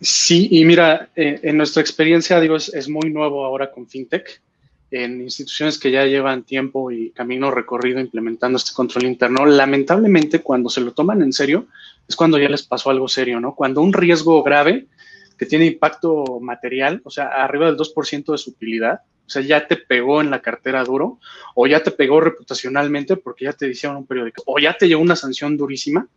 [0.01, 4.41] Sí, y mira, eh, en nuestra experiencia, digo, es, muy nuevo ahora con FinTech,
[4.91, 9.45] en instituciones que ya llevan tiempo y camino recorrido implementando este control interno.
[9.45, 11.67] Lamentablemente, cuando se lo toman en serio,
[12.09, 13.55] es cuando ya les pasó algo serio, ¿no?
[13.55, 14.87] Cuando un riesgo grave
[15.37, 19.67] que tiene impacto material, o sea, arriba del 2% de su utilidad, o sea, ya
[19.67, 21.21] te pegó en la cartera duro,
[21.55, 25.03] o ya te pegó reputacionalmente porque ya te hicieron un periódico, o ya te llegó
[25.03, 26.09] una sanción durísima,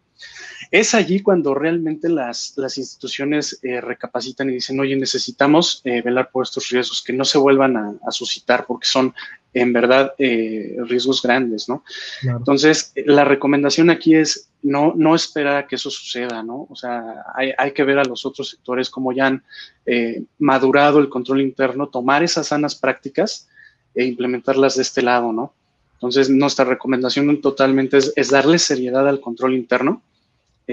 [0.71, 6.31] es allí cuando realmente las, las instituciones eh, recapacitan y dicen, oye, necesitamos eh, velar
[6.31, 9.13] por estos riesgos, que no se vuelvan a, suscitar porque son
[9.53, 11.83] en verdad eh, riesgos grandes, ¿no?
[12.23, 16.67] Entonces, la recomendación aquí es no, no esperar a que eso suceda, ¿no?
[16.69, 17.03] O sea,
[17.35, 19.43] hay, hay que ver a los otros sectores como ya han
[20.39, 23.49] madurado el control interno, tomar esas sanas prácticas
[23.93, 25.53] e implementarlas de este lado, ¿no?
[25.95, 30.01] Entonces, nuestra recomendación totalmente es, es darle seriedad al control interno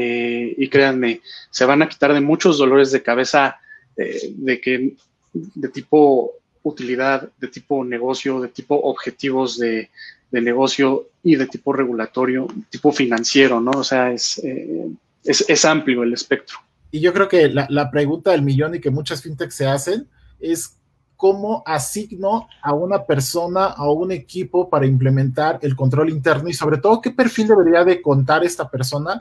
[0.01, 3.57] eh, y créanme, se van a quitar de muchos dolores de cabeza
[3.97, 4.95] eh, de que
[5.33, 9.91] de tipo utilidad, de tipo negocio, de tipo objetivos de,
[10.31, 13.73] negocio y de tipo regulatorio, tipo financiero, ¿no?
[13.73, 14.89] O sea, es, eh,
[15.25, 16.59] es, amplio el espectro.
[16.93, 20.07] Y yo creo que la, la, pregunta del millón y que muchas fintechs se hacen
[20.39, 20.77] es
[21.17, 26.79] cómo asigno a una persona, a un equipo para implementar el control interno y sobre
[26.79, 29.19] todo qué perfil debería de contar esta persona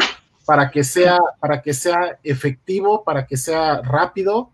[0.48, 4.52] para que sea, para que sea efectivo, para que sea rápido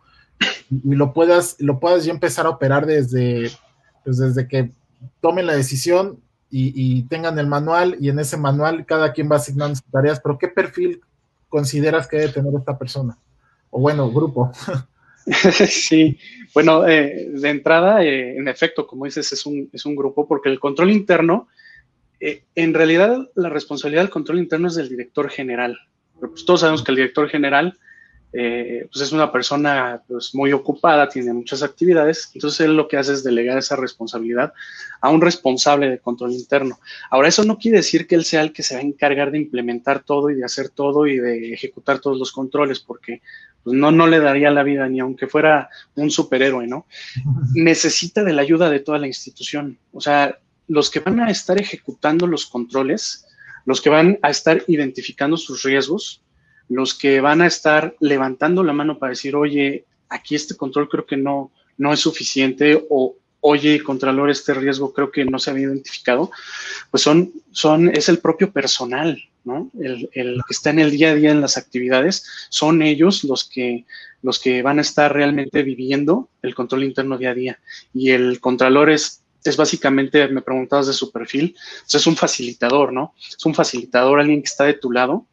[0.71, 3.51] y lo puedas, lo puedas ya empezar a operar desde,
[4.03, 4.71] pues desde que
[5.21, 9.75] tomen la decisión y, tengan el manual y en ese manual cada quien va asignando
[9.75, 11.01] sus tareas, pero ¿qué perfil
[11.47, 13.17] consideras que debe tener esta persona?
[13.69, 14.51] O bueno, grupo.
[15.25, 16.17] Sí,
[16.53, 20.49] bueno, eh, de entrada, eh, en efecto, como dices, es un, es un grupo porque
[20.49, 21.47] el control interno
[22.25, 25.77] eh, en realidad, la responsabilidad del control interno es del director general.
[26.15, 27.77] Pero pues todos sabemos que el director general
[28.35, 32.97] eh, pues es una persona pues, muy ocupada, tiene muchas actividades, entonces él lo que
[32.97, 34.53] hace es delegar esa responsabilidad
[35.01, 36.79] a un responsable de control interno.
[37.11, 39.37] Ahora, eso no quiere decir que él sea el que se va a encargar de
[39.37, 43.21] implementar todo y de hacer todo y de ejecutar todos los controles, porque
[43.63, 46.87] pues, no, no le daría la vida ni aunque fuera un superhéroe, ¿no?
[47.53, 49.77] Necesita de la ayuda de toda la institución.
[49.91, 53.25] O sea, los que van a estar ejecutando los controles,
[53.65, 56.21] los que van a estar identificando sus riesgos,
[56.69, 61.05] los que van a estar levantando la mano para decir, oye, aquí este control creo
[61.05, 65.67] que no, no es suficiente o oye, Contralor, este riesgo creo que no se había
[65.67, 66.31] identificado,
[66.89, 69.69] pues son, son, es el propio personal, ¿no?
[69.77, 73.43] El, el, que está en el día a día en las actividades, son ellos los
[73.43, 73.85] que,
[74.21, 77.59] los que van a estar realmente viviendo el control interno día a día.
[77.93, 82.93] Y el Contralor es, es básicamente, me preguntabas de su perfil, pues es un facilitador,
[82.93, 83.13] ¿no?
[83.17, 85.27] Es un facilitador, alguien que está de tu lado,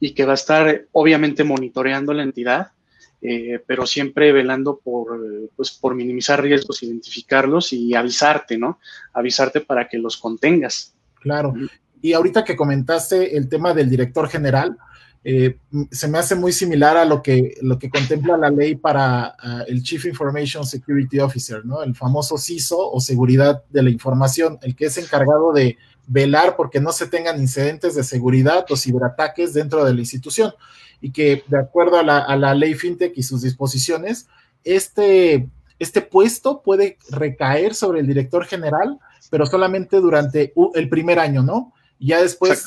[0.00, 2.72] y que va a estar obviamente monitoreando la entidad,
[3.20, 5.18] eh, pero siempre velando por,
[5.56, 8.78] pues, por minimizar riesgos, identificarlos y avisarte, ¿no?
[9.12, 10.94] Avisarte para que los contengas.
[11.20, 11.52] Claro.
[12.00, 14.78] Y ahorita que comentaste el tema del director general,
[15.24, 15.58] eh,
[15.90, 19.64] se me hace muy similar a lo que, lo que contempla la ley para uh,
[19.66, 21.82] el Chief Information Security Officer, ¿no?
[21.82, 25.76] El famoso CISO o seguridad de la información, el que es encargado de
[26.06, 30.52] velar porque no se tengan incidentes de seguridad o ciberataques dentro de la institución
[31.00, 34.26] y que de acuerdo a la, a la ley FinTech y sus disposiciones,
[34.64, 38.98] este, este puesto puede recaer sobre el director general,
[39.30, 41.72] pero solamente durante el primer año, ¿no?
[41.98, 42.64] Ya después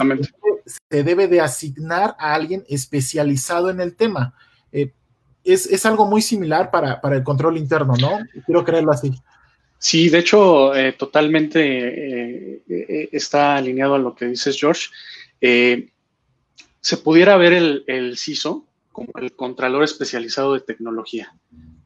[0.89, 4.34] se debe de asignar a alguien especializado en el tema.
[4.72, 4.91] Eh,
[5.44, 8.20] es, es, algo muy similar para, para, el control interno, ¿no?
[8.46, 9.12] Quiero creerlo así.
[9.80, 14.89] Sí, de hecho, eh, totalmente eh, está alineado a lo que dices, George.
[16.82, 21.34] Se pudiera ver el, el, CISO como el Contralor Especializado de Tecnología,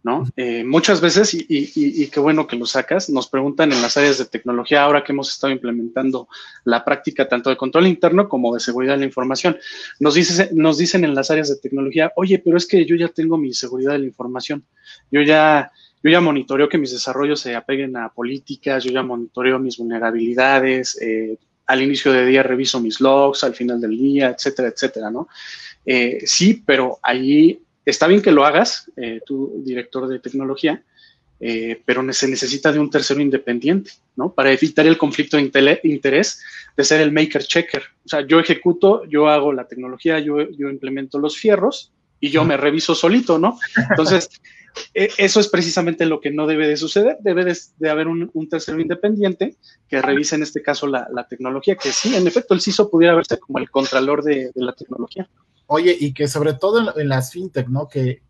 [0.05, 0.23] ¿no?
[0.35, 3.97] Eh, muchas veces, y, y, y, qué bueno que lo sacas, nos preguntan en las
[3.97, 6.27] áreas de tecnología, ahora que hemos estado implementando
[6.63, 9.57] la práctica tanto de control interno como de seguridad de la información,
[9.99, 13.07] nos, dice, nos dicen en las áreas de tecnología, oye, pero es que yo ya
[13.07, 14.63] tengo mi seguridad de la información,
[15.09, 15.71] yo ya
[16.03, 21.01] yo ya monitoreo que mis desarrollos se apeguen a políticas, yo ya monitoreo mis vulnerabilidades,
[21.01, 25.27] eh, al inicio del día reviso mis logs, al final del día, etcétera, etcétera, ¿no?
[25.83, 30.83] Eh, sí, pero allí está bien que lo hagas, eh, tú, director de tecnología,
[31.39, 34.33] eh, pero se necesita de un tercero independiente, ¿no?
[34.33, 35.51] Para evitar el conflicto de
[35.83, 36.41] interés
[36.77, 37.83] de ser el maker checker.
[38.05, 42.45] O sea, yo ejecuto, yo hago la tecnología, yo, yo implemento los fierros y yo
[42.45, 43.59] me reviso solito, ¿no?
[43.89, 44.29] Entonces,
[44.93, 47.17] e, eso es precisamente lo que no debe de suceder.
[47.19, 49.57] Debe de, de haber un, un, tercero independiente
[49.89, 53.13] que revise en este caso la, la, tecnología, que sí, en efecto, el CISO pudiera
[53.13, 55.29] verse como el contralor de, de la tecnología.
[55.67, 57.87] Oye, y que sobre todo en, las fintech, ¿no?
[57.87, 58.21] Que,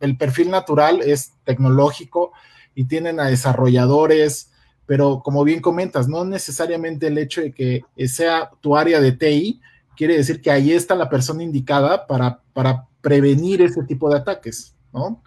[0.00, 2.32] el perfil natural es tecnológico
[2.74, 4.50] y tienen a desarrolladores,
[4.86, 9.60] pero como bien comentas, no necesariamente el hecho de que sea tu área de TI
[9.98, 14.74] quiere decir que ahí está la persona indicada para, para prevenir ese tipo de ataques.
[14.92, 15.22] ¿no?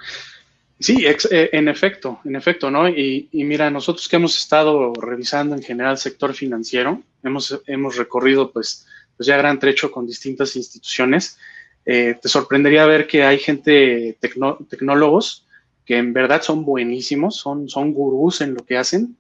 [0.80, 2.90] Sí, eh, en efecto, en efecto, ¿no?
[2.90, 7.98] Y, y, mira, nosotros que hemos estado revisando en general el sector financiero, hemos, hemos
[7.98, 8.88] recorrido pues,
[9.22, 11.38] pues ya gran trecho con distintas instituciones.
[11.86, 15.46] Eh, te sorprendería ver que hay gente, tecnólogos,
[15.86, 19.16] que en verdad son buenísimos, son, gurús en lo que hacen,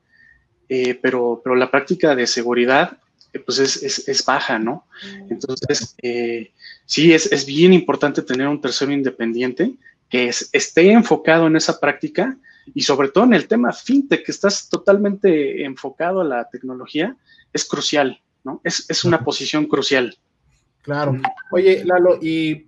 [0.69, 2.97] eh, pero, la práctica de seguridad
[3.31, 4.87] eh, pues es, baja, ¿no?
[5.29, 5.95] Entonces,
[6.87, 9.71] sí, es, bien importante tener un tercero independiente
[10.09, 12.35] que es, esté enfocado en esa práctica
[12.73, 17.15] y sobre todo en el tema fintech, que estás totalmente enfocado a la tecnología,
[17.53, 18.61] es crucial, ¿no?
[18.63, 20.17] Es, es una posición crucial.
[20.81, 21.19] Claro.
[21.51, 22.67] Oye, Lalo, y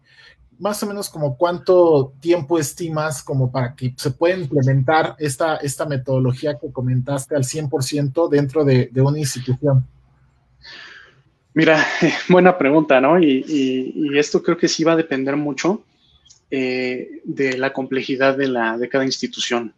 [0.60, 5.86] más o menos como cuánto tiempo estimas como para que se pueda implementar esta, esta
[5.86, 9.86] metodología que comentaste al 100% dentro de, de, una institución?
[11.54, 11.86] Mira,
[12.30, 13.20] buena pregunta, ¿no?
[13.20, 15.84] Y, y, y, esto creo que sí va a depender mucho
[16.50, 19.74] eh, de la complejidad de, la, de cada institución.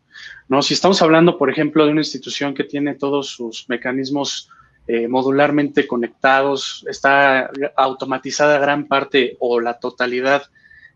[0.47, 0.61] ¿no?
[0.61, 4.49] Si estamos hablando, por ejemplo, de una institución que tiene todos sus mecanismos
[4.87, 10.43] eh, modularmente conectados, está automatizada gran parte o la totalidad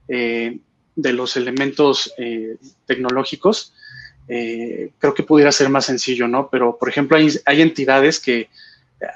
[0.07, 0.59] eh,
[0.95, 3.73] de los elementos eh, tecnológicos,
[4.27, 6.49] creo que pudiera ser más sencillo, ¿no?
[6.51, 8.49] Pero, por ejemplo, hay, hay, entidades que,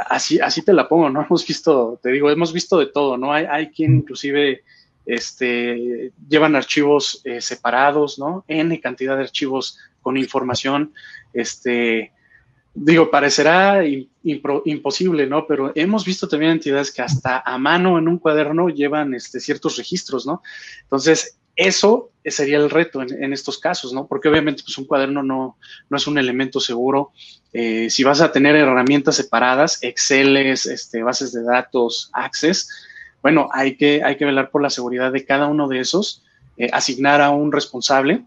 [0.10, 1.22] así, así te la pongo, ¿no?
[1.28, 3.32] Hemos visto, te digo, hemos visto de todo, ¿no?
[3.32, 4.64] Hay, hay quien inclusive
[5.06, 8.44] este, llevan archivos separados, ¿no?
[8.48, 10.96] N cantidad de archivos con información,
[11.32, 12.12] este,
[12.74, 13.84] digo, parecerá
[14.24, 15.46] imposible, ¿no?
[15.48, 19.78] Pero hemos visto también entidades que hasta a mano en un cuaderno llevan este, ciertos
[19.78, 20.42] registros, ¿no?
[20.82, 24.08] Entonces, eso sería el reto en, estos casos, ¿no?
[24.08, 25.58] Porque obviamente pues un cuaderno no,
[25.90, 27.12] no es un elemento seguro.
[27.52, 32.70] Eh, si vas a tener herramientas separadas, Excel, este, bases de datos, Access,
[33.22, 36.24] bueno, hay que, hay que velar por la seguridad de cada uno de esos,
[36.58, 38.26] eh, asignar a un responsable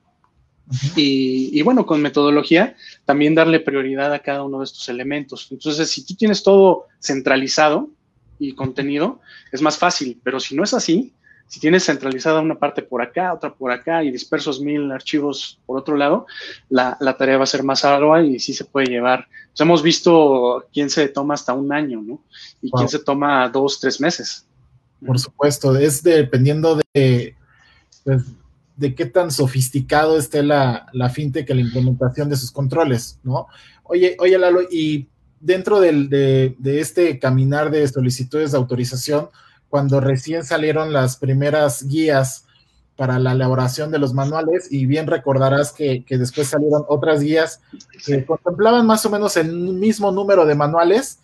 [0.96, 5.48] y, bueno, con metodología, también darle prioridad a cada uno de estos elementos.
[5.50, 7.90] Entonces, si tú tienes todo centralizado
[8.38, 9.20] y contenido,
[9.52, 11.12] es más fácil, pero si no es así,
[11.48, 15.78] si tienes centralizada una parte por acá, otra por acá y dispersos mil archivos por
[15.78, 16.26] otro lado,
[16.68, 19.28] la, tarea va a ser más ardua y sí se puede llevar.
[19.50, 22.20] Pues hemos visto quién se toma hasta un año, ¿no?
[22.60, 24.44] Y quién se toma dos, tres meses.
[25.04, 27.36] Por supuesto, es dependiendo de,
[28.02, 28.24] pues,
[28.76, 33.46] de qué tan sofisticado esté la, la fintech la implementación de sus controles, ¿no?
[33.82, 35.08] Oye, oye, Lalo, y
[35.40, 39.28] dentro de, de este caminar de solicitudes de autorización,
[39.68, 42.46] cuando recién salieron las primeras guías
[42.96, 47.60] para la elaboración de los manuales y bien recordarás que, después salieron otras guías
[48.04, 51.20] que contemplaban más o menos el mismo número de manuales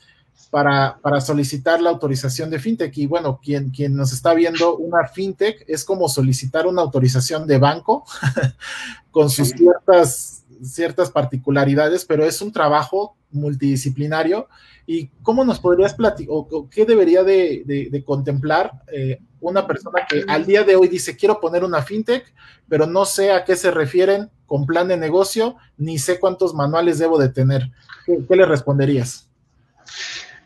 [0.52, 2.96] para, para, solicitar la autorización de fintech.
[2.96, 7.58] Y bueno, quien, quien nos está viendo, una fintech es como solicitar una autorización de
[7.58, 8.04] banco
[9.10, 14.46] con sus ciertas, ciertas particularidades, pero es un trabajo multidisciplinario
[14.86, 20.44] ¿Y cómo nos podrías platicar o, qué debería de, contemplar eh, una persona que al
[20.44, 22.24] día de hoy dice, quiero poner una fintech,
[22.68, 26.98] pero no sé a qué se refieren con plan de negocio, ni sé cuántos manuales
[26.98, 27.70] debo de tener?
[28.04, 29.28] ¿Qué, le responderías?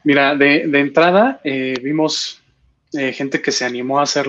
[0.07, 2.40] Mira, de, entrada eh, vimos
[2.92, 4.28] eh, gente que se animó a hacer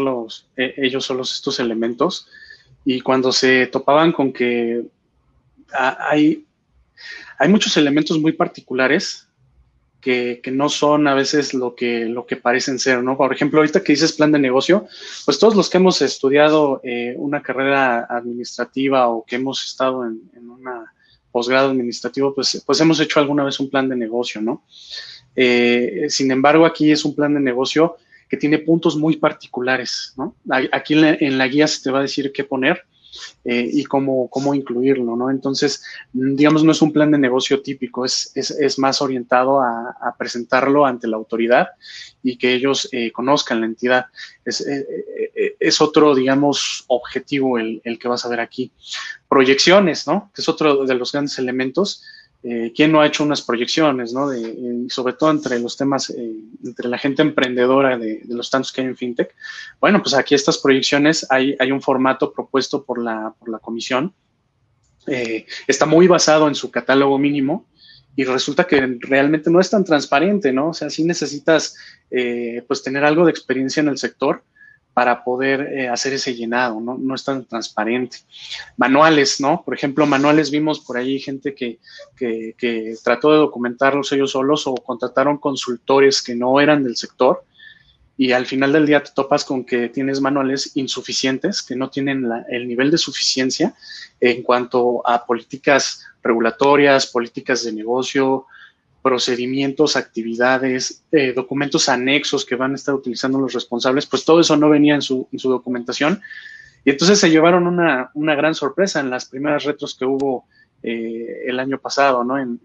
[0.56, 2.28] ellos solos estos elementos
[2.84, 4.86] y cuando se topaban con que
[5.72, 6.48] hay,
[7.38, 9.28] hay muchos elementos muy particulares
[10.02, 13.16] que, no son a veces lo que, lo que parecen ser, ¿no?
[13.16, 14.88] Por ejemplo, ahorita que dices plan de negocio,
[15.26, 20.22] pues todos los que hemos estudiado eh, una carrera administrativa o que hemos estado en,
[20.36, 20.92] en una
[21.32, 24.64] posgrado administrativo, pues, pues hemos hecho alguna vez un plan de negocio, ¿no?
[25.38, 30.36] Eh, sin embargo, aquí es un plan de negocio que tiene puntos muy particulares, ¿no?
[30.74, 32.84] Aquí en la guía se te va a decir qué poner,
[33.46, 35.30] eh, y cómo, cómo incluirlo, ¿no?
[35.30, 40.86] Entonces, digamos, no es un plan de negocio típico, es, es, más orientado a, presentarlo
[40.86, 41.68] ante la autoridad
[42.22, 44.08] y que ellos eh, conozcan la entidad.
[44.44, 44.66] Es,
[45.60, 48.72] es, otro, digamos, objetivo el, el que vas a ver aquí.
[49.30, 50.32] Proyecciones, ¿no?
[50.34, 52.04] Que es otro de los grandes elementos
[52.44, 54.30] eh, ¿quién no ha hecho unas proyecciones, ¿no?
[54.30, 58.72] De, eh, sobre todo entre los temas, eh, entre la gente emprendedora de, los tantos
[58.72, 59.34] que hay en FinTech.
[59.80, 64.14] Bueno, pues aquí estas proyecciones hay, un formato propuesto por la, por la comisión.
[65.68, 67.66] está muy basado en su catálogo mínimo
[68.16, 70.70] y resulta que realmente no es tan transparente, ¿no?
[70.70, 71.76] O sea, sí necesitas,
[72.68, 74.44] pues, tener algo de experiencia en el sector
[74.98, 76.98] para poder eh, hacer ese llenado, ¿no?
[76.98, 78.18] No es tan transparente.
[78.78, 79.62] Manuales, ¿no?
[79.64, 81.78] Por ejemplo, manuales vimos por ahí gente que,
[82.18, 87.44] que, trató de documentarlos ellos solos o contrataron consultores que no eran del sector
[88.18, 92.28] y al final del día te topas con que tienes manuales insuficientes, que no tienen
[92.50, 93.76] el nivel de suficiencia
[94.20, 98.48] en cuanto a políticas regulatorias, políticas de negocio,
[99.08, 104.58] procedimientos, actividades, eh, documentos anexos que van a estar utilizando los responsables, pues todo eso
[104.58, 106.22] no venía en su, documentación.
[106.84, 110.44] Y entonces se llevaron una, gran sorpresa en las primeras retros que hubo
[110.84, 112.38] eh, el año pasado, ¿no?
[112.38, 112.60] En,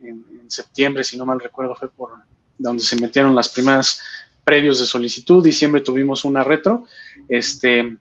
[0.49, 2.11] septiembre, si no mal recuerdo, fue por
[2.59, 4.03] donde se metieron las primeras
[4.43, 5.45] previos de solicitud.
[5.45, 6.87] Diciembre tuvimos una retro.
[7.29, 7.97] Este,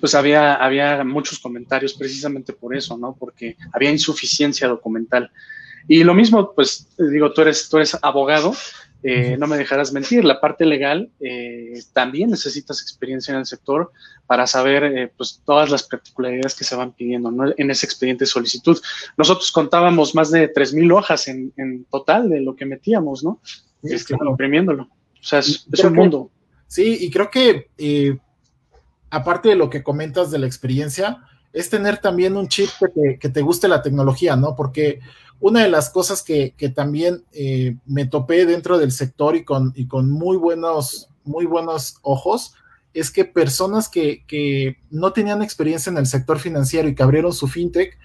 [0.00, 3.14] pues había, había muchos comentarios precisamente por eso, ¿no?
[3.14, 5.30] Porque había insuficiencia documental.
[5.88, 8.54] Y lo mismo, pues digo, tú eres, tú eres abogado,
[9.06, 13.92] eh, no me dejarás mentir, la parte legal eh, también necesitas experiencia en el sector
[14.26, 18.30] para saber eh, pues todas las particularidades que se van pidiendo en ese expediente de
[18.30, 18.80] solicitud.
[19.18, 23.42] Nosotros contábamos más de 3.000 hojas en, en, total de lo que metíamos, ¿no?
[23.44, 24.84] Sí, este, Imprimiéndolo.
[24.84, 26.30] O sea, es, un mundo.
[26.66, 27.68] Sí, y creo que
[29.10, 31.18] aparte de lo que comentas de la experiencia,
[31.54, 34.54] es tener también un chip que que te guste la tecnología, ¿no?
[34.54, 35.00] Porque
[35.40, 39.86] una de las cosas que, también eh, me topé dentro del sector y con, y
[39.86, 42.54] con muy, buenos, muy buenos ojos
[42.94, 47.48] es que personas que, no tenían experiencia en el sector financiero y que abrieron su
[47.48, 47.98] fintech,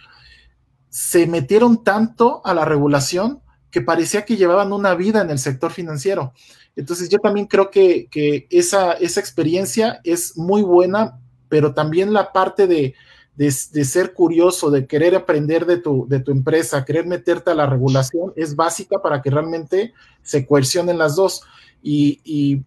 [0.89, 3.41] se metieron tanto a la regulación
[3.71, 6.33] que parecía que llevaban una vida en el sector financiero.
[6.75, 12.33] Entonces yo también creo que, que esa, esa experiencia es muy buena, pero también la
[12.33, 12.95] parte de,
[13.39, 17.65] de, ser curioso, de querer aprender de tu, de tu empresa, querer meterte a la
[17.65, 21.43] regulación, es básica para que realmente se coercionen las dos.
[21.81, 22.65] Y,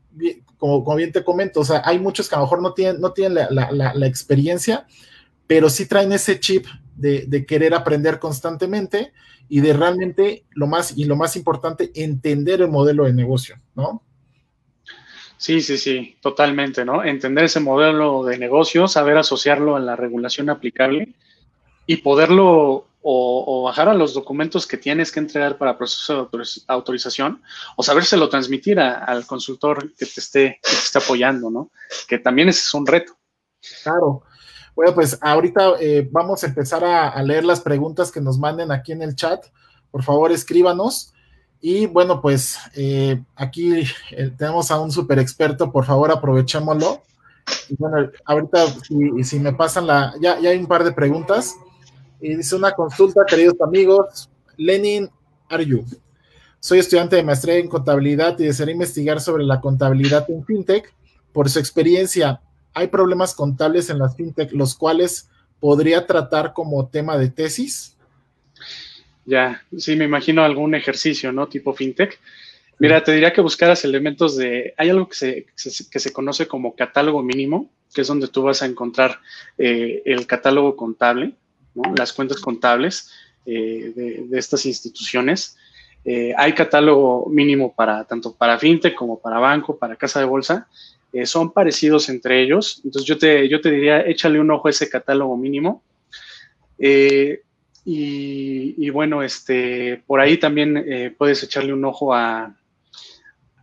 [0.57, 3.03] como, como, bien te comento, o sea, hay muchos que a lo mejor no tienen,
[3.03, 4.87] no tienen la, experiencia,
[5.47, 6.65] pero sí traen ese chip
[6.97, 9.13] de, de, querer aprender constantemente
[9.51, 14.03] y de realmente lo más y lo más importante, entender el modelo de negocio, ¿no?
[15.43, 17.03] Sí, sí, sí, totalmente, ¿no?
[17.03, 21.17] Entender ese modelo de negocio, saber asociarlo a la regulación aplicable
[21.85, 27.43] y poderlo o, bajar a los documentos que tienes que entregar para proceso de autorización
[27.75, 31.73] o sabérselo transmitir al consultor que te, esté, que te esté apoyando, ¿no?
[32.07, 33.15] Que también es un reto.
[33.83, 34.23] Claro.
[34.77, 38.93] Bueno, pues ahorita eh, vamos a empezar a, leer las preguntas que nos manden aquí
[38.93, 39.45] en el chat.
[39.91, 41.13] Por favor, escríbanos.
[41.65, 47.03] Y bueno, pues eh, aquí eh, tenemos a un super experto, por favor aprovechémoslo.
[47.69, 48.67] Y bueno, ahorita
[49.23, 51.55] si, me pasan la, ya, ya hay un par de preguntas.
[52.21, 54.29] Y dice una consulta, queridos amigos.
[54.57, 55.09] Lenin
[55.49, 55.85] Aryu.
[56.59, 60.93] Soy estudiante de maestría en contabilidad y desearía investigar sobre la contabilidad en FinTech.
[61.33, 62.41] Por su experiencia,
[62.75, 65.29] ¿hay problemas contables en las FinTech los cuales
[65.61, 67.92] podría tratar como tema de tesis?
[69.25, 71.49] Ya, sí, me imagino algún ejercicio, ¿no?
[71.49, 72.19] Tipo FinTech.
[72.79, 74.75] Mira, te diría que buscaras elementos de...
[74.77, 75.47] Hay algo que se,
[75.91, 79.21] que se conoce como catálogo mínimo, que es donde tú vas a encontrar
[79.59, 81.35] eh, el catálogo contable
[81.97, 83.11] las cuentas contables
[83.47, 83.93] eh,
[84.29, 85.57] de, estas instituciones.
[86.05, 90.69] Eh, hay catálogo mínimo para tanto para fintech como para banco, para casa de bolsa.
[91.13, 92.81] Eh, son parecidos entre ellos.
[92.85, 95.83] Entonces yo te, yo te diría, échale un ojo a ese catálogo mínimo.
[97.85, 102.55] Y, bueno, este, por ahí también puedes echarle un ojo a...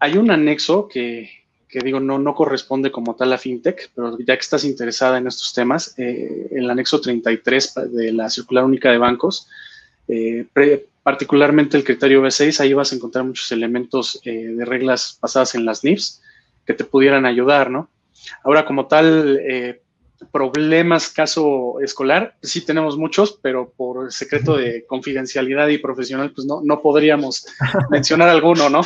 [0.01, 1.30] Hay un anexo que,
[1.70, 5.28] que digo, no, no corresponde como tal a FinTech, pero ya que estás interesada en
[5.28, 9.47] estos temas, eh, el anexo 33 de la Circular Única de Bancos,
[10.07, 10.47] eh,
[11.03, 15.63] particularmente el criterio B6, ahí vas a encontrar muchos elementos eh, de reglas basadas en
[15.63, 16.24] las NIFs
[16.65, 17.88] que te pudieran ayudar, ¿no?
[18.43, 19.39] Ahora, como tal,
[20.32, 26.61] problemas caso escolar, sí tenemos muchos, pero por secreto de confidencialidad y profesional, pues no,
[26.63, 27.45] no podríamos
[27.89, 28.82] mencionar alguno, ¿no?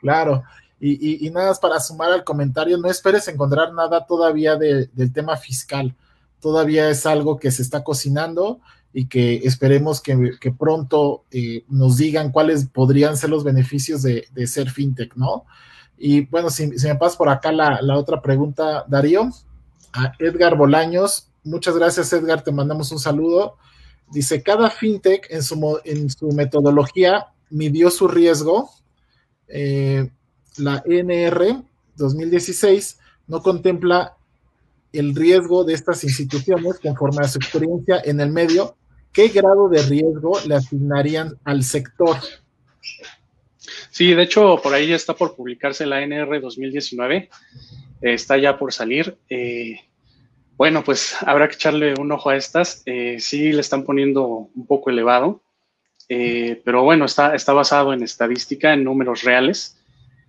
[0.00, 0.44] Claro.
[0.80, 5.94] Y, nada más para sumar al comentario, no esperes encontrar nada todavía del tema fiscal.
[6.40, 8.60] Todavía es algo que se está cocinando
[8.92, 14.70] y que esperemos que, pronto eh, nos digan cuáles podrían ser los beneficios de, ser
[14.70, 15.44] fintech, ¿no?
[15.96, 19.30] Y bueno, si, me pasa por acá la, otra pregunta, Darío,
[19.92, 23.56] a Edgar Bolaños, muchas gracias Edgar, te mandamos un saludo.
[24.10, 28.70] Dice, cada fintech en su, en su metodología midió su riesgo.
[29.48, 30.10] Eh,
[30.56, 31.62] la NR
[31.96, 34.16] 2016 no contempla
[34.92, 38.76] el riesgo de estas instituciones conforme a su experiencia en el medio,
[39.12, 42.16] ¿qué grado de riesgo le asignarían al sector?
[43.90, 47.28] Sí, de hecho, por ahí ya está por publicarse la NR 2019, eh,
[48.00, 49.16] está ya por salir.
[49.28, 49.80] Eh,
[50.56, 52.82] bueno, pues habrá que echarle un ojo a estas.
[52.86, 55.42] Eh, sí, le están poniendo un poco elevado,
[56.08, 59.78] pero bueno, está, está basado en estadística, en números reales.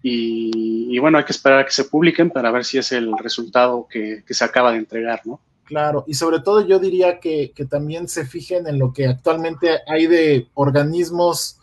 [0.02, 3.88] Y, bueno, hay que esperar a que se publiquen para ver si es el resultado
[3.90, 5.42] que, se acaba de entregar, ¿no?
[5.66, 10.08] Claro, y sobre todo yo diría que, también se fijen en lo que actualmente hay
[10.08, 11.60] de organismos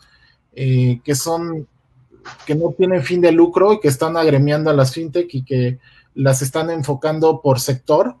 [0.53, 1.67] eh, que son,
[2.45, 5.79] que no tienen fin de lucro y que están agremiando a las fintech y que
[6.17, 8.17] las están enfocando por sector.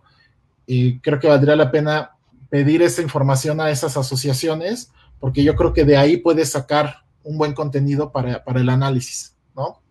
[0.65, 2.11] Y creo que valdría la pena
[2.49, 7.37] pedir esa información a esas asociaciones, porque yo creo que de ahí puedes sacar un
[7.37, 9.81] buen contenido para, para el análisis, ¿no?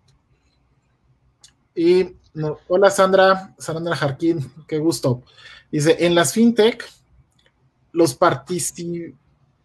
[1.74, 2.16] Y
[2.68, 5.22] hola Sandra, Sandra Jarquín, qué gusto.
[5.70, 6.88] Dice, en las fintech,
[7.92, 8.16] los,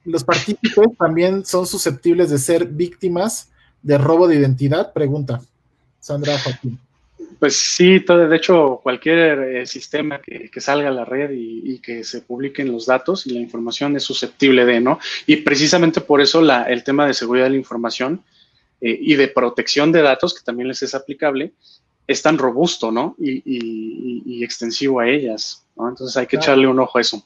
[0.04, 3.52] los partícipes también son susceptibles de ser víctimas
[3.84, 5.42] de robo de identidad, pregunta
[6.00, 6.80] Sandra Jarquín.
[7.42, 12.22] Pues sí, de hecho, cualquier eh, sistema que, salga a la red y, que se
[12.22, 15.00] publiquen los datos y la información es susceptible de, ¿no?
[15.26, 18.24] Y precisamente por eso la, el tema de seguridad de la información
[18.80, 21.52] eh, y de protección de datos, que también les es aplicable,
[22.06, 23.16] es tan robusto, ¿no?
[23.18, 25.90] Y, extensivo a ellas, ¿no?
[25.90, 27.26] Entonces hay que echarle un ojo a eso.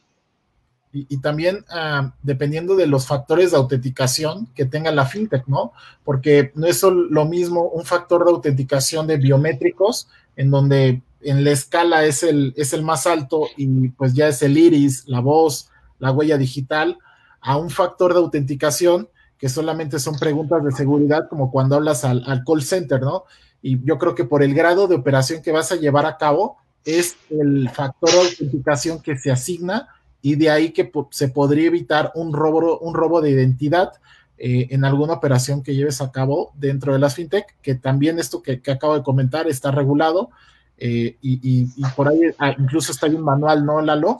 [0.98, 5.74] Y, también ah, dependiendo de los factores de autenticación que tenga la fintech, ¿no?
[6.06, 11.52] Porque no es lo mismo un factor de autenticación de biométricos, en donde en la
[11.52, 15.70] escala es el, es el más alto y pues ya es el iris, la voz,
[16.00, 16.98] la huella digital,
[17.42, 22.24] a un factor de autenticación que solamente son preguntas de seguridad, como cuando hablas al,
[22.26, 23.26] al call center, ¿no?
[23.66, 26.58] y yo creo que por el grado de operación que vas a llevar a cabo
[26.84, 29.88] es el factor de autenticación que se asigna
[30.26, 33.92] y de ahí que se podría evitar un robo, un robo de identidad
[34.40, 38.42] eh, en alguna operación que lleves a cabo dentro de las fintech, que también esto
[38.42, 40.32] que, acabo de comentar está regulado
[40.80, 44.18] eh, y, por ahí ah, incluso está ahí un manual, ¿no, Lalo?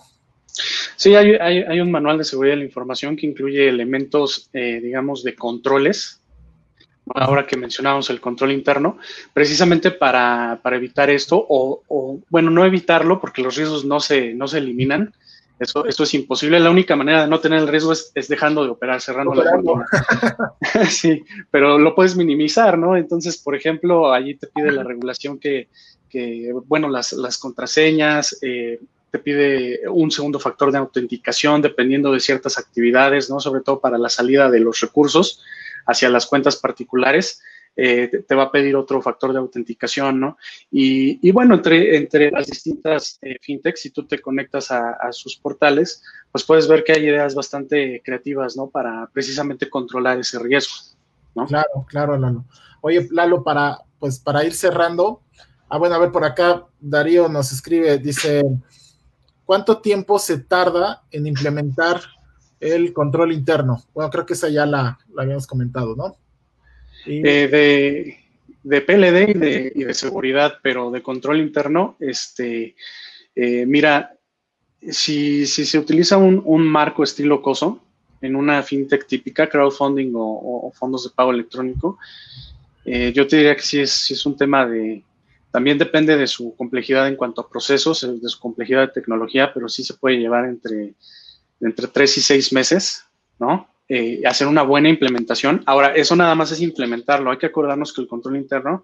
[0.96, 5.34] Sí, hay, un manual de seguridad de la información que incluye elementos, eh, digamos, de
[5.34, 6.22] controles.
[7.16, 9.00] Ahora que mencionamos el control interno,
[9.34, 14.60] precisamente para, evitar esto, o, bueno, no evitarlo porque los riesgos no se, no se
[14.60, 15.12] eliminan,
[15.60, 16.60] eso, esto es imposible.
[16.60, 20.56] La única manera de no tener el riesgo es, dejando de operar, cerrando la puerta.
[20.90, 22.98] sí, pero lo puedes minimizar, ¿no?
[22.98, 25.70] Entonces, por ejemplo, allí te pide la regulación que,
[26.68, 28.80] bueno, las, las contraseñas, eh,
[29.12, 33.40] te pide un segundo factor de autenticación dependiendo de ciertas actividades, ¿no?
[33.40, 35.42] Sobre todo para la salida de los recursos
[35.86, 37.42] hacia las cuentas particulares.
[37.78, 40.38] Eh, te, va a pedir otro factor de autenticación, ¿no?
[40.72, 46.02] Y, bueno, entre, entre las distintas eh, fintechs, si tú te conectas a, sus portales,
[46.32, 48.70] pues puedes ver que hay ideas bastante creativas, ¿no?
[48.70, 50.74] Para precisamente controlar ese riesgo,
[51.36, 51.46] ¿no?
[51.48, 52.46] Claro, claro, Lalo.
[52.80, 55.22] Oye, Lalo, para, pues para ir cerrando,
[55.68, 58.44] ah, bueno, a ver, por acá Darío nos escribe, dice,
[59.44, 62.00] ¿cuánto tiempo se tarda en implementar
[62.62, 63.84] el control interno?
[63.94, 66.16] Bueno, creo que esa ya la, la habíamos comentado, ¿no?
[67.06, 68.18] Eh, de,
[68.64, 72.76] de, PLD y de, seguridad, pero de control interno, este,
[73.36, 74.18] eh, mira,
[74.90, 77.80] si, se utiliza un, marco estilo COSO
[78.22, 81.98] en una fintech típica, crowdfunding o, fondos de pago electrónico,
[82.86, 85.04] eh, yo te diría que sí es, es un tema de,
[85.52, 89.70] también depende de su complejidad en cuanto a procesos, de su complejidad de tecnología, pero
[89.70, 90.94] sí se puede llevar entre,
[91.62, 93.06] entre tres y seis meses,
[93.40, 93.68] ¿no?
[93.88, 95.62] Eh, hacer una buena implementación.
[95.68, 97.30] Ahora, eso nada más es implementarlo.
[97.30, 98.84] Hay que acordarnos que el control interno,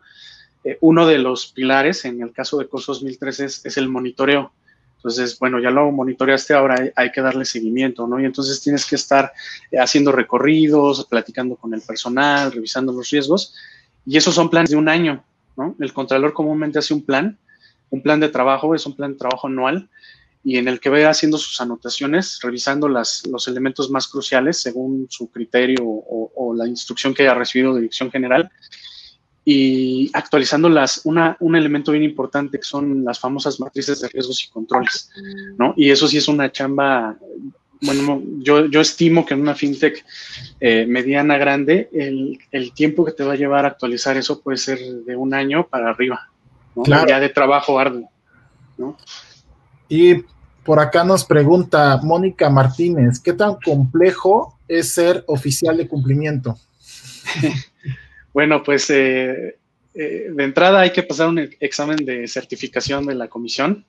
[0.64, 4.52] eh, uno de los pilares en el caso de COS 2013 es, es, el monitoreo.
[4.98, 8.20] Entonces, bueno, ya lo monitoreaste, ahora hay, que darle seguimiento, ¿no?
[8.20, 9.32] Y entonces tienes que estar
[9.72, 13.56] eh, haciendo recorridos, platicando con el personal, revisando los riesgos.
[14.06, 15.24] Y esos son planes de un año,
[15.58, 15.76] ¿no?
[15.80, 17.40] El contralor comúnmente hace un plan,
[17.90, 19.90] un plan de trabajo, es un plan de trabajo anual
[20.44, 25.08] y en el que va haciendo sus anotaciones, revisando las, los elementos más cruciales según
[25.10, 28.52] su criterio o, la instrucción que haya recibido de Dirección General
[29.46, 34.44] y actualizando las, una, un elemento bien importante que son las famosas matrices de riesgos
[34.44, 35.10] y controles,
[35.58, 35.74] ¿no?
[35.78, 37.18] Y eso sí es una chamba,
[37.82, 40.04] bueno, yo, yo estimo que en una fintech
[40.60, 44.58] eh, mediana grande, el, el, tiempo que te va a llevar a actualizar eso puede
[44.58, 46.30] ser de un año para arriba,
[46.76, 46.84] ¿no?
[47.08, 48.10] Ya de trabajo arduo,
[48.78, 48.98] ¿no?
[49.92, 50.24] Y
[50.64, 56.58] por acá nos pregunta Mónica Martínez, ¿qué tan complejo es ser oficial de cumplimiento?
[58.34, 59.58] bueno, pues eh,
[59.94, 63.86] eh, de entrada hay que pasar un examen de certificación de la comisión,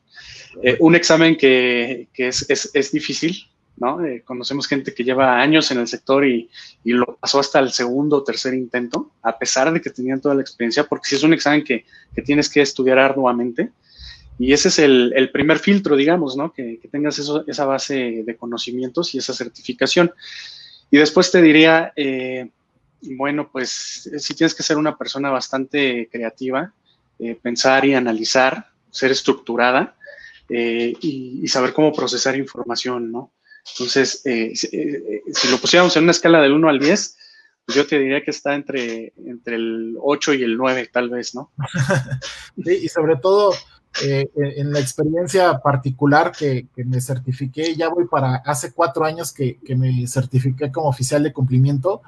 [0.61, 3.36] eh, un examen que, es, difícil,
[3.76, 3.98] ¿no?
[4.24, 6.50] conocemos gente que lleva años en el sector y,
[6.82, 10.42] lo pasó hasta el segundo o tercer intento, a pesar de que tenían toda la
[10.42, 13.70] experiencia, porque si es un examen que, que tienes que estudiar arduamente,
[14.43, 16.53] y ese es el, primer filtro, digamos, ¿no?
[16.53, 17.16] Que, tengas
[17.47, 20.12] esa base de conocimientos y esa certificación.
[20.90, 22.51] Y después te diría, eh,
[23.03, 26.72] bueno, pues si tienes que ser una persona bastante creativa,
[27.20, 29.95] eh, pensar y analizar, ser estructurada
[30.49, 33.30] eh, y, saber cómo procesar información, ¿no?
[33.74, 37.16] Entonces, si, lo pusiéramos en una escala del 1 al 10,
[37.64, 41.32] pues yo te diría que está entre, entre el 8 y el 9, tal vez,
[41.32, 41.53] ¿no?
[42.64, 43.55] sí, y sobre todo
[44.01, 49.59] eh, en la experiencia particular que, me certifiqué, ya voy para hace cuatro años que,
[49.76, 52.01] me certifiqué como oficial de cumplimiento,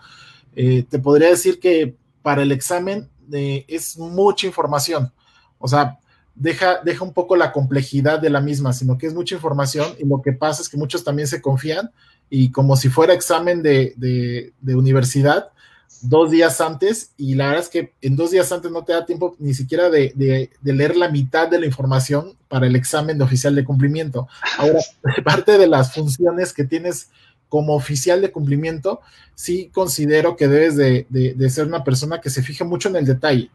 [0.56, 5.12] eh, te podría decir que para el examen eh, es mucha información.
[5.58, 5.98] O sea,
[6.34, 10.06] deja, deja un poco la complejidad de la misma, sino que es mucha información y
[10.06, 11.90] lo que pasa es que muchos también se confían
[12.30, 13.94] y como si fuera examen de,
[14.58, 15.50] de universidad,
[16.08, 19.06] dos días antes y la verdad es que en dos días antes no te da
[19.06, 23.54] tiempo ni siquiera de, leer la mitad de la información para el examen de oficial
[23.54, 24.28] de cumplimiento.
[24.58, 24.80] Ahora,
[25.24, 27.08] parte de las funciones que tienes
[27.48, 29.00] como oficial de cumplimiento,
[29.34, 33.50] sí considero que debes de, ser una persona que se fije mucho en el detalle,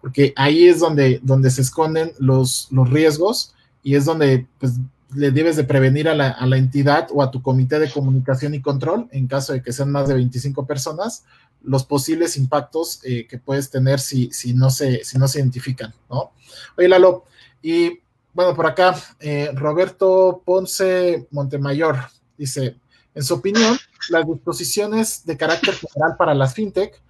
[0.00, 4.74] porque ahí es donde, donde se esconden los, los riesgos y es donde pues,
[5.14, 8.54] le debes de prevenir a la, a la, entidad o a tu comité de comunicación
[8.54, 11.24] y control, en caso de que sean más de 25 personas,
[11.62, 15.92] los posibles impactos eh, que puedes tener si, si, no se, si no se identifican,
[16.08, 16.32] ¿no?
[16.76, 17.24] Oye, Lalo,
[17.62, 18.00] y
[18.32, 21.96] bueno, por acá, eh, Roberto Ponce Montemayor
[22.38, 22.76] dice,
[23.14, 23.76] en su opinión,
[24.08, 27.02] las disposiciones de carácter general para las fintech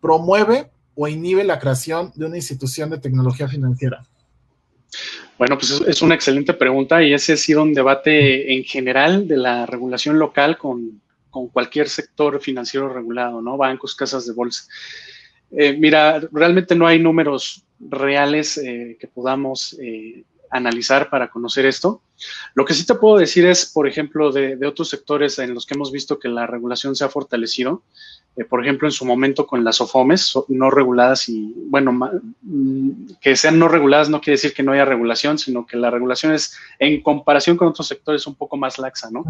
[0.00, 4.06] promueve o inhibe la creación de una institución de tecnología financiera.
[5.38, 9.36] Bueno, pues es una excelente pregunta y ese ha sido un debate en general de
[9.36, 11.02] la regulación local con
[11.34, 13.56] con cualquier sector financiero regulado, ¿no?
[13.56, 14.66] Bancos, casas de bolsa.
[15.50, 22.02] Eh, mira, realmente no hay números reales eh, que podamos eh, analizar para conocer esto.
[22.54, 25.74] Lo que sí te puedo decir es, por ejemplo, de, otros sectores en los que
[25.74, 27.82] hemos visto que la regulación se ha fortalecido,
[28.36, 33.36] eh, por ejemplo, en su momento con las OFOMES no reguladas y, bueno, mm, que
[33.36, 36.56] sean no reguladas no quiere decir que no haya regulación, sino que la regulación es,
[36.78, 39.24] en comparación con otros sectores, un poco más laxa, ¿no?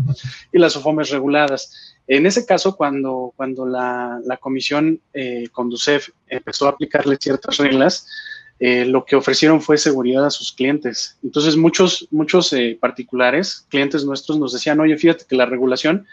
[0.52, 1.96] Y las OFOMES reguladas.
[2.07, 8.07] En ese caso, cuando, cuando la, comisión eh, Conducef empezó a aplicarle ciertas reglas,
[8.61, 11.18] eh, lo que ofrecieron fue seguridad a sus clientes.
[11.22, 16.07] Entonces, muchos, muchos eh, particulares, clientes nuestros, nos decían, oye, fíjate que la regulación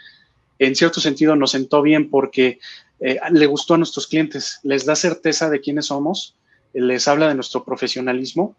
[0.58, 2.58] en cierto sentido nos sentó bien porque
[3.00, 6.36] eh, le gustó a nuestros clientes, les da certeza de quiénes somos,
[6.72, 8.54] les habla de nuestro profesionalismo.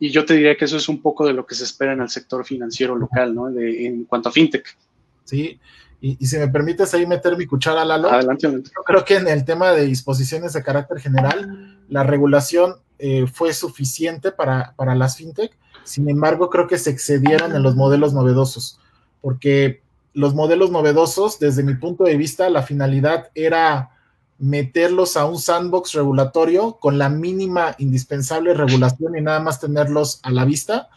[0.00, 2.00] Y yo te diría que eso es un poco de lo que se espera en
[2.00, 3.48] el sector financiero local, ¿no?
[3.48, 4.76] en cuanto a fintech.
[5.24, 5.58] Sí,
[6.00, 8.08] y, si me permites ahí meter mi cuchara, Lalo.
[8.08, 8.70] Adelante, adelante.
[8.74, 13.52] Yo creo que en el tema de disposiciones de carácter general, la regulación eh, fue
[13.52, 15.56] suficiente para, para las fintech.
[15.82, 18.78] Sin embargo, creo que se excedieron en los modelos novedosos,
[19.20, 19.82] porque
[20.18, 23.90] los modelos novedosos, desde mi punto de vista, la finalidad era
[24.38, 30.30] meterlos a un sandbox regulatorio con la mínima indispensable regulación y nada más tenerlos a
[30.30, 30.88] la vista.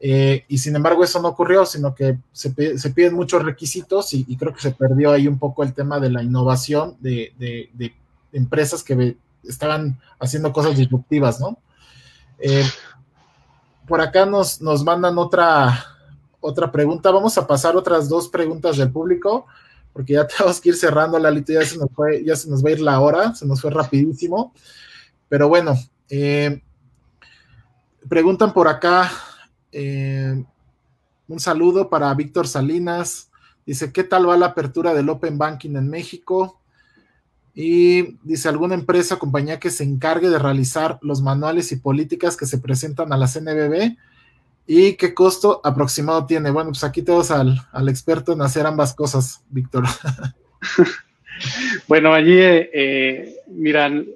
[0.00, 4.52] Eh, y sin embargo, eso no ocurrió, sino que se, piden muchos requisitos y, creo
[4.52, 7.94] que se perdió ahí un poco el tema de la innovación de, de
[8.32, 11.58] empresas que estaban haciendo cosas disruptivas, ¿no?
[12.38, 12.64] Eh,
[13.86, 15.95] por acá nos, nos mandan otra,
[16.46, 17.10] otra pregunta.
[17.10, 19.46] Vamos a pasar otras dos preguntas del público,
[19.92, 22.70] porque ya tenemos que ir cerrando, Lalito, ya se nos, fue, ya se nos va
[22.70, 24.52] a ir la hora, se nos fue rapidísimo.
[25.28, 25.76] Pero bueno,
[26.08, 26.62] eh,
[28.08, 29.10] preguntan por acá,
[29.72, 30.44] eh,
[31.28, 33.30] un saludo para Víctor Salinas.
[33.66, 36.60] Dice, ¿qué tal va la apertura del Open Banking en México?
[37.54, 42.36] Y dice, alguna empresa o compañía que se encargue de realizar los manuales y políticas
[42.36, 43.96] que se presentan a la CNBB
[44.66, 46.50] y qué costo aproximado tiene.
[46.50, 49.84] Bueno, pues aquí tenemos al, al experto en hacer ambas cosas, Víctor.
[51.88, 54.06] bueno, allí, eh, eh, miran,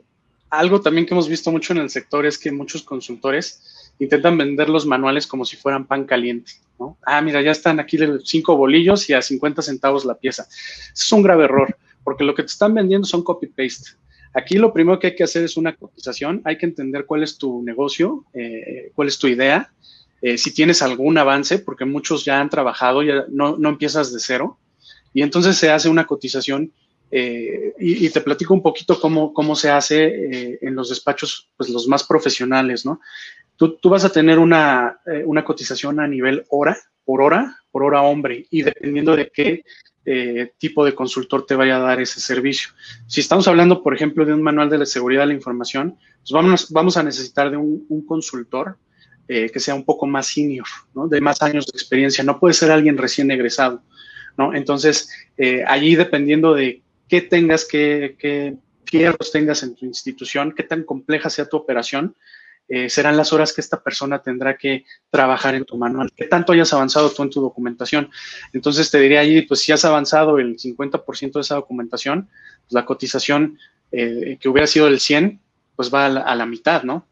[0.51, 4.69] algo también que hemos visto mucho en el sector es que muchos consultores intentan vender
[4.69, 6.97] los manuales como si fueran pan caliente, ¿no?
[7.05, 10.47] Ah, mira, ya están aquí cinco bolillos y a 50 centavos la pieza.
[10.93, 13.91] es un grave error porque lo que te están vendiendo son copy-paste.
[14.33, 17.37] Aquí lo primero que hay que hacer es una cotización, hay que entender cuál es
[17.37, 19.71] tu negocio, eh, cuál es tu idea,
[20.23, 24.21] eh, si tienes algún avance, porque muchos ya han trabajado, ya no, no empiezas de
[24.21, 24.59] cero,
[25.13, 26.73] y entonces se hace una cotización
[27.11, 31.89] eh, y, te platico un poquito cómo, cómo se hace en los despachos, pues los
[31.89, 33.01] más profesionales, ¿no?
[33.57, 38.03] Tú, tú vas a tener una, una cotización a nivel hora, por hora, por hora
[38.03, 39.65] hombre, y dependiendo de qué
[40.07, 42.71] eh, tipo de consultor te vaya a dar ese servicio.
[43.07, 46.31] Si estamos hablando, por ejemplo, de un manual de la seguridad de la información, pues
[46.33, 48.79] vamos, vamos a necesitar de un, consultor
[49.33, 51.07] eh, que sea un poco más senior, ¿no?
[51.07, 52.25] de más años de experiencia.
[52.25, 53.81] No puede ser alguien recién egresado.
[54.37, 54.53] ¿no?
[54.57, 55.09] Entonces,
[55.39, 58.57] eh, allí dependiendo de qué tengas, qué, qué
[58.87, 62.17] fierros tengas en tu institución, qué tan compleja sea tu operación,
[62.67, 66.11] eh, serán las horas que esta persona tendrá que trabajar en tu manual.
[66.17, 68.11] ¿Qué tanto hayas avanzado tú en tu documentación?
[68.53, 72.29] Entonces te diría ahí, pues si has avanzado el 50% de esa documentación,
[72.63, 73.61] pues la cotización
[73.93, 75.41] que hubiera sido del 100,
[75.77, 77.07] pues va a la, mitad, ¿no?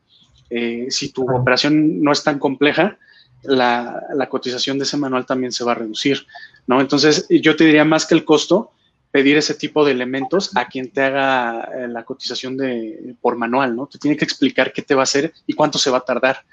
[0.51, 2.99] Eh, si tu operación no es tan compleja,
[3.43, 6.27] la, la, cotización de ese manual también se va a reducir,
[6.67, 6.81] ¿no?
[6.81, 8.73] Entonces, yo te diría más que el costo,
[9.11, 13.75] pedir ese tipo de elementos a quien te haga eh, la cotización de, por manual,
[13.75, 13.87] ¿no?
[13.87, 16.45] Te tiene que explicar qué te va a hacer y cuánto se va a tardar.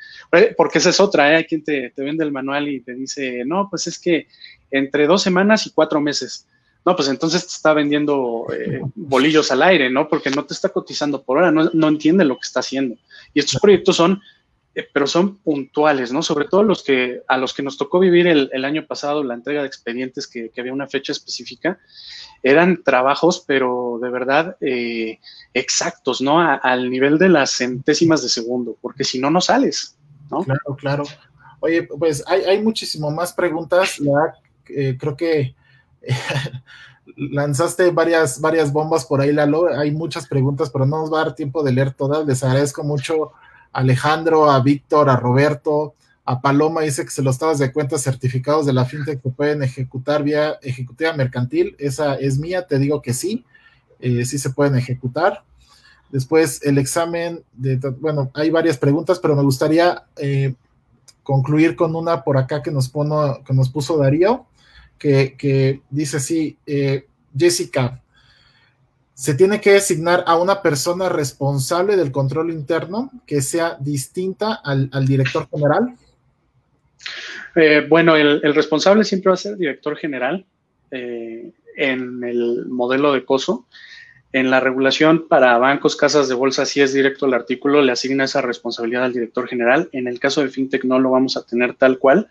[0.55, 1.35] Porque esa es otra, ¿eh?
[1.37, 4.27] Hay quien te, vende el manual y te dice, no, pues es que
[4.71, 6.47] entre dos semanas y cuatro meses.
[6.85, 10.07] No, pues entonces te está vendiendo eh, bolillos al aire, ¿no?
[10.07, 12.95] Porque no te está cotizando por hora, no, no entiende lo que está haciendo.
[13.35, 14.19] Y estos proyectos son
[14.75, 16.21] eh, pero son puntuales, ¿no?
[16.21, 19.61] Sobre todo los que, a los que nos tocó vivir el, año pasado, la entrega
[19.61, 21.79] de expedientes, que, había una fecha específica,
[22.43, 25.19] eran trabajos, pero de verdad eh,
[25.53, 26.41] exactos, ¿no?
[26.41, 29.95] al nivel de las centésimas de segundo, porque si no, no sales,
[30.29, 30.43] ¿no?
[30.43, 31.03] Claro, claro.
[31.61, 34.35] Oye, pues hay, hay muchísimo más preguntas, ya
[34.67, 35.55] eh, creo que
[37.17, 41.25] lanzaste varias, varias bombas por ahí, Lalo, hay muchas preguntas, pero no nos va a
[41.25, 43.31] dar tiempo de leer todas, les agradezco mucho
[43.75, 46.81] Alejandro, a Víctor, a Roberto, a Paloma.
[46.81, 50.57] Dice que se los estados de cuentas certificados de la fintech que pueden ejecutar vía
[50.61, 51.75] ejecutiva mercantil.
[51.77, 53.45] Esa es mía, te digo que sí,
[53.99, 55.43] eh, sí se pueden ejecutar.
[56.09, 60.55] Después el examen de, bueno, hay varias preguntas, pero me gustaría eh,
[61.23, 64.45] concluir con una por acá que nos, que nos puso Darío,
[64.97, 67.05] que, dice sí, eh,
[67.37, 68.01] Jessica,
[69.13, 74.89] se tiene que designar a una persona responsable del control interno que sea distinta al,
[75.05, 75.95] director general.
[77.55, 80.45] Eh, bueno, el, responsable siempre va a ser el director general
[80.91, 83.65] eh, en el modelo de COSO.
[84.33, 88.25] En la regulación para bancos, casas de bolsa, si es directo el artículo, le asigna
[88.25, 89.87] esa responsabilidad al director general.
[89.93, 92.27] En el caso de FinTech no lo vamos a tener tal cual,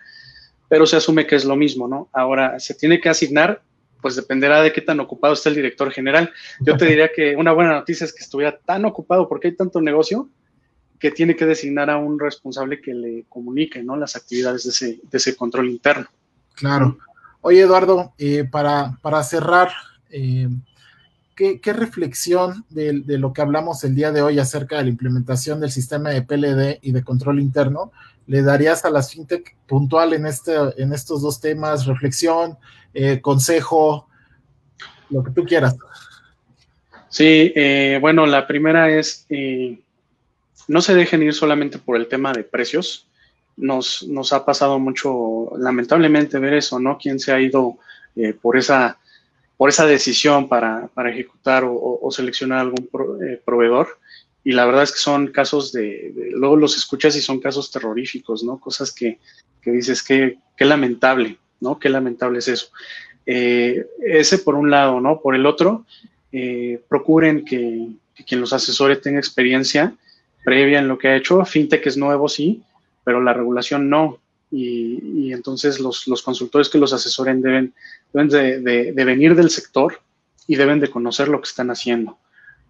[0.75, 2.09] pero se asume que es lo mismo, ¿no?
[2.13, 3.63] Ahora, se tiene que asignar,
[4.03, 6.33] pues dependerá de qué tan ocupado esté el director general.
[6.63, 9.81] Yo te diría que una buena noticia es que estuviera tan ocupado porque hay tanto
[9.81, 10.29] negocio
[10.99, 13.95] que tiene que designar a un responsable que le comunique, ¿no?
[13.95, 16.09] Las actividades de ese, de ese control interno.
[16.57, 16.99] Claro.
[17.41, 19.71] Oye, Eduardo, eh, para, para cerrar,
[20.11, 20.49] eh,
[21.35, 25.71] ¿qué, reflexión de, lo que hablamos el día de hoy acerca de la implementación del
[25.71, 27.93] sistema de PLD y de control interno
[28.27, 31.87] le darías a las fintech puntual en, este, en estos dos temas?
[31.87, 32.57] Reflexión,
[32.95, 34.09] eh, consejo,
[35.11, 35.77] lo que tú quieras.
[37.09, 39.79] Sí, eh, bueno, la primera es, eh,
[40.69, 43.07] no se dejen ir solamente por el tema de precios.
[43.57, 46.99] Nos, nos ha pasado mucho, lamentablemente, ver eso, ¿no?
[46.99, 47.77] Quién se ha ido
[48.41, 48.99] por esa
[49.57, 52.89] por esa decisión para, ejecutar o, seleccionar algún
[53.23, 53.99] eh, proveedor.
[54.43, 58.45] Y la verdad es que son casos de, luego los escuchas y son casos terroríficos,
[58.45, 58.59] ¿no?
[58.59, 59.19] Cosas que,
[59.65, 61.79] dices, que qué lamentable, ¿no?
[61.79, 62.69] Qué lamentable es eso.
[63.25, 65.21] Eh, ese por un lado, ¿no?
[65.21, 65.87] Por el otro,
[66.31, 67.89] eh, procuren que,
[68.27, 69.95] quien los asesore tenga experiencia
[70.45, 71.45] previa en lo que ha hecho.
[71.45, 72.63] FinTech es nuevo, sí,
[73.03, 74.19] pero la regulación no.
[74.57, 77.75] Y, entonces los, los, consultores que los asesoren deben
[78.15, 80.01] deben de, venir del sector
[80.47, 82.19] y deben de conocer lo que están haciendo.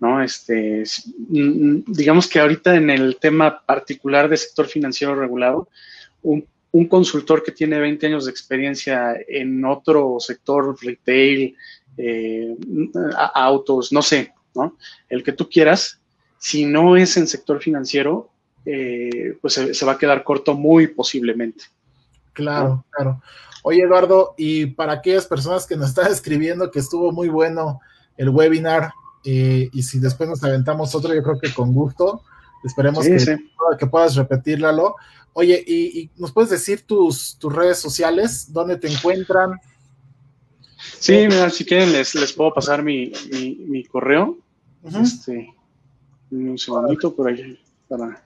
[0.01, 0.23] ¿no?
[0.23, 0.85] Este,
[1.17, 5.69] digamos que ahorita en el tema particular del sector financiero regulado,
[6.23, 6.47] un,
[6.89, 11.55] consultor que tiene 20 años de experiencia en otro sector, retail,
[11.97, 12.57] eh,
[13.35, 14.77] autos, no sé, ¿no?
[15.09, 16.01] el que tú quieras,
[16.39, 18.31] si no es en sector financiero,
[18.67, 21.65] eh, pues se, va a quedar corto muy posiblemente.
[22.33, 23.23] Claro, claro.
[23.63, 27.81] Oye, Eduardo, y para aquellas personas que nos están escribiendo que estuvo muy bueno
[28.17, 28.93] el webinar,
[29.25, 32.23] eh, y si después nos aventamos otro, yo creo que con gusto.
[32.63, 34.97] Esperemos que, puedas repetirlo.
[35.33, 39.59] Oye, y, nos puedes decir tus, tus redes sociales, dónde te encuentran?
[40.99, 43.13] Sí, mira, si quieren les, les puedo pasar mi,
[43.91, 44.39] correo.
[44.85, 45.55] Este,
[46.31, 47.59] un segundito por ahí
[47.89, 48.24] para.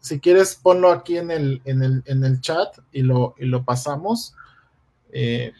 [0.00, 3.64] Si quieres, ponlo aquí en el, en el, en el chat y lo, y lo
[3.64, 4.34] pasamos.
[5.12, 5.52] Eh,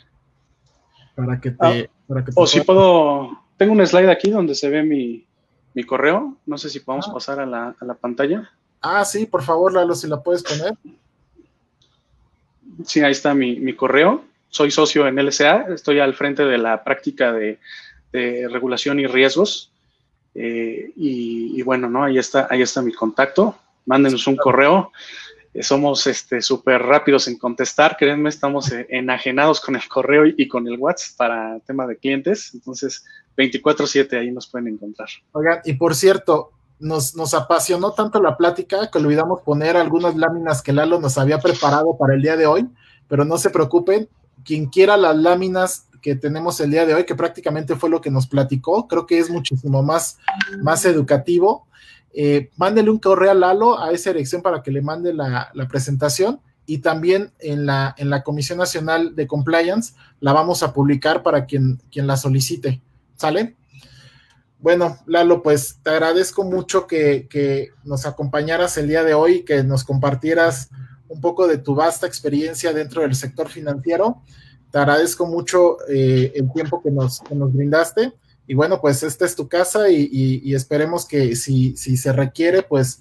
[1.15, 1.91] para que te...
[2.11, 5.27] Ah, o si puedo, tengo un slide aquí donde se ve mi,
[5.85, 7.13] correo, no sé si podemos ah.
[7.13, 8.51] pasar a la, pantalla.
[8.81, 10.75] Ah, sí, por favor, Lalo, si la puedes poner.
[12.85, 14.25] Sí, ahí está mi, correo.
[14.49, 17.59] Soy socio en LSA, estoy al frente de la práctica de,
[18.13, 19.71] regulación y riesgos.
[20.35, 22.05] Eh, y, bueno, ¿no?
[22.05, 23.57] Ahí está, ahí está mi contacto.
[23.87, 24.93] Mándenos un correo.
[25.53, 30.47] Eh, somos este súper rápidos en contestar, créanme, estamos eh, enajenados con el correo y
[30.47, 33.05] con el WhatsApp para tema de clientes, entonces
[33.37, 35.09] 24/7 ahí nos pueden encontrar.
[35.33, 40.63] Oigan, y por cierto, nos, nos apasionó tanto la plática que olvidamos poner algunas láminas
[40.63, 42.69] que Lalo nos había preparado para el día de hoy,
[43.09, 44.09] pero no se preocupen,
[44.45, 48.11] quien quiera las láminas que tenemos el día de hoy, que prácticamente fue lo que
[48.11, 50.19] nos platicó, creo que es muchísimo más,
[50.63, 51.67] más educativo
[52.13, 56.41] eh, mándele un correo a Lalo a esa dirección para que le mande la, presentación
[56.67, 61.47] y también en la, en la Comisión Nacional de Compliance la vamos a publicar para
[61.47, 62.81] quien, quien la solicite.
[63.17, 63.57] ¿Sale?
[64.59, 69.85] Bueno, Lalo, pues te agradezco mucho que, nos acompañaras el día de hoy, que nos
[69.85, 70.71] compartieras
[71.09, 74.23] un poco de tu vasta experiencia dentro del sector financiero.
[74.71, 78.13] Te agradezco mucho eh, el tiempo que nos, que nos brindaste
[78.51, 83.01] y bueno, pues esta es tu casa y, esperemos que si, si, se requiere, pues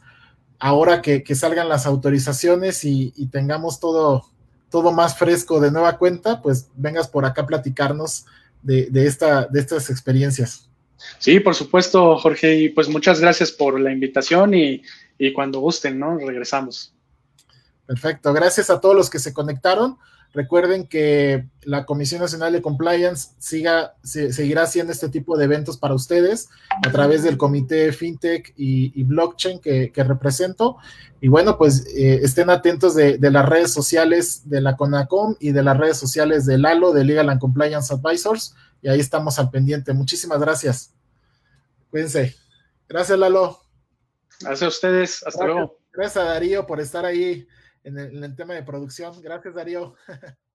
[0.60, 4.30] ahora que, salgan las autorizaciones y, tengamos todo,
[4.70, 8.28] todo más fresco de nueva cuenta, pues vengas por acá a platicarnos
[8.62, 10.70] de, esta, de estas experiencias.
[11.18, 14.84] Sí, por supuesto, Jorge, y pues muchas gracias por la invitación y,
[15.18, 16.16] y cuando gusten, ¿no?
[16.20, 16.94] Regresamos.
[17.88, 19.98] Perfecto, gracias a todos los que se conectaron.
[20.32, 25.96] Recuerden que la Comisión Nacional de Compliance siga, seguirá haciendo este tipo de eventos para
[25.96, 26.50] ustedes
[26.86, 30.78] a través del Comité FinTech y, Blockchain que, represento.
[31.20, 35.64] Y bueno, pues eh, estén atentos de, las redes sociales de la CONACOM y de
[35.64, 38.56] las redes sociales de Lalo, de Legal and Compliance Advisors.
[38.84, 39.94] Y ahí estamos al pendiente.
[39.94, 40.94] Muchísimas gracias.
[41.90, 42.36] Cuídense.
[42.88, 43.60] Gracias, Lalo.
[44.42, 45.24] Gracias a ustedes.
[45.26, 45.80] Hasta luego.
[45.92, 47.48] Gracias a Darío por estar ahí
[47.84, 49.22] en el, tema de producción.
[49.22, 49.96] Gracias, Darío.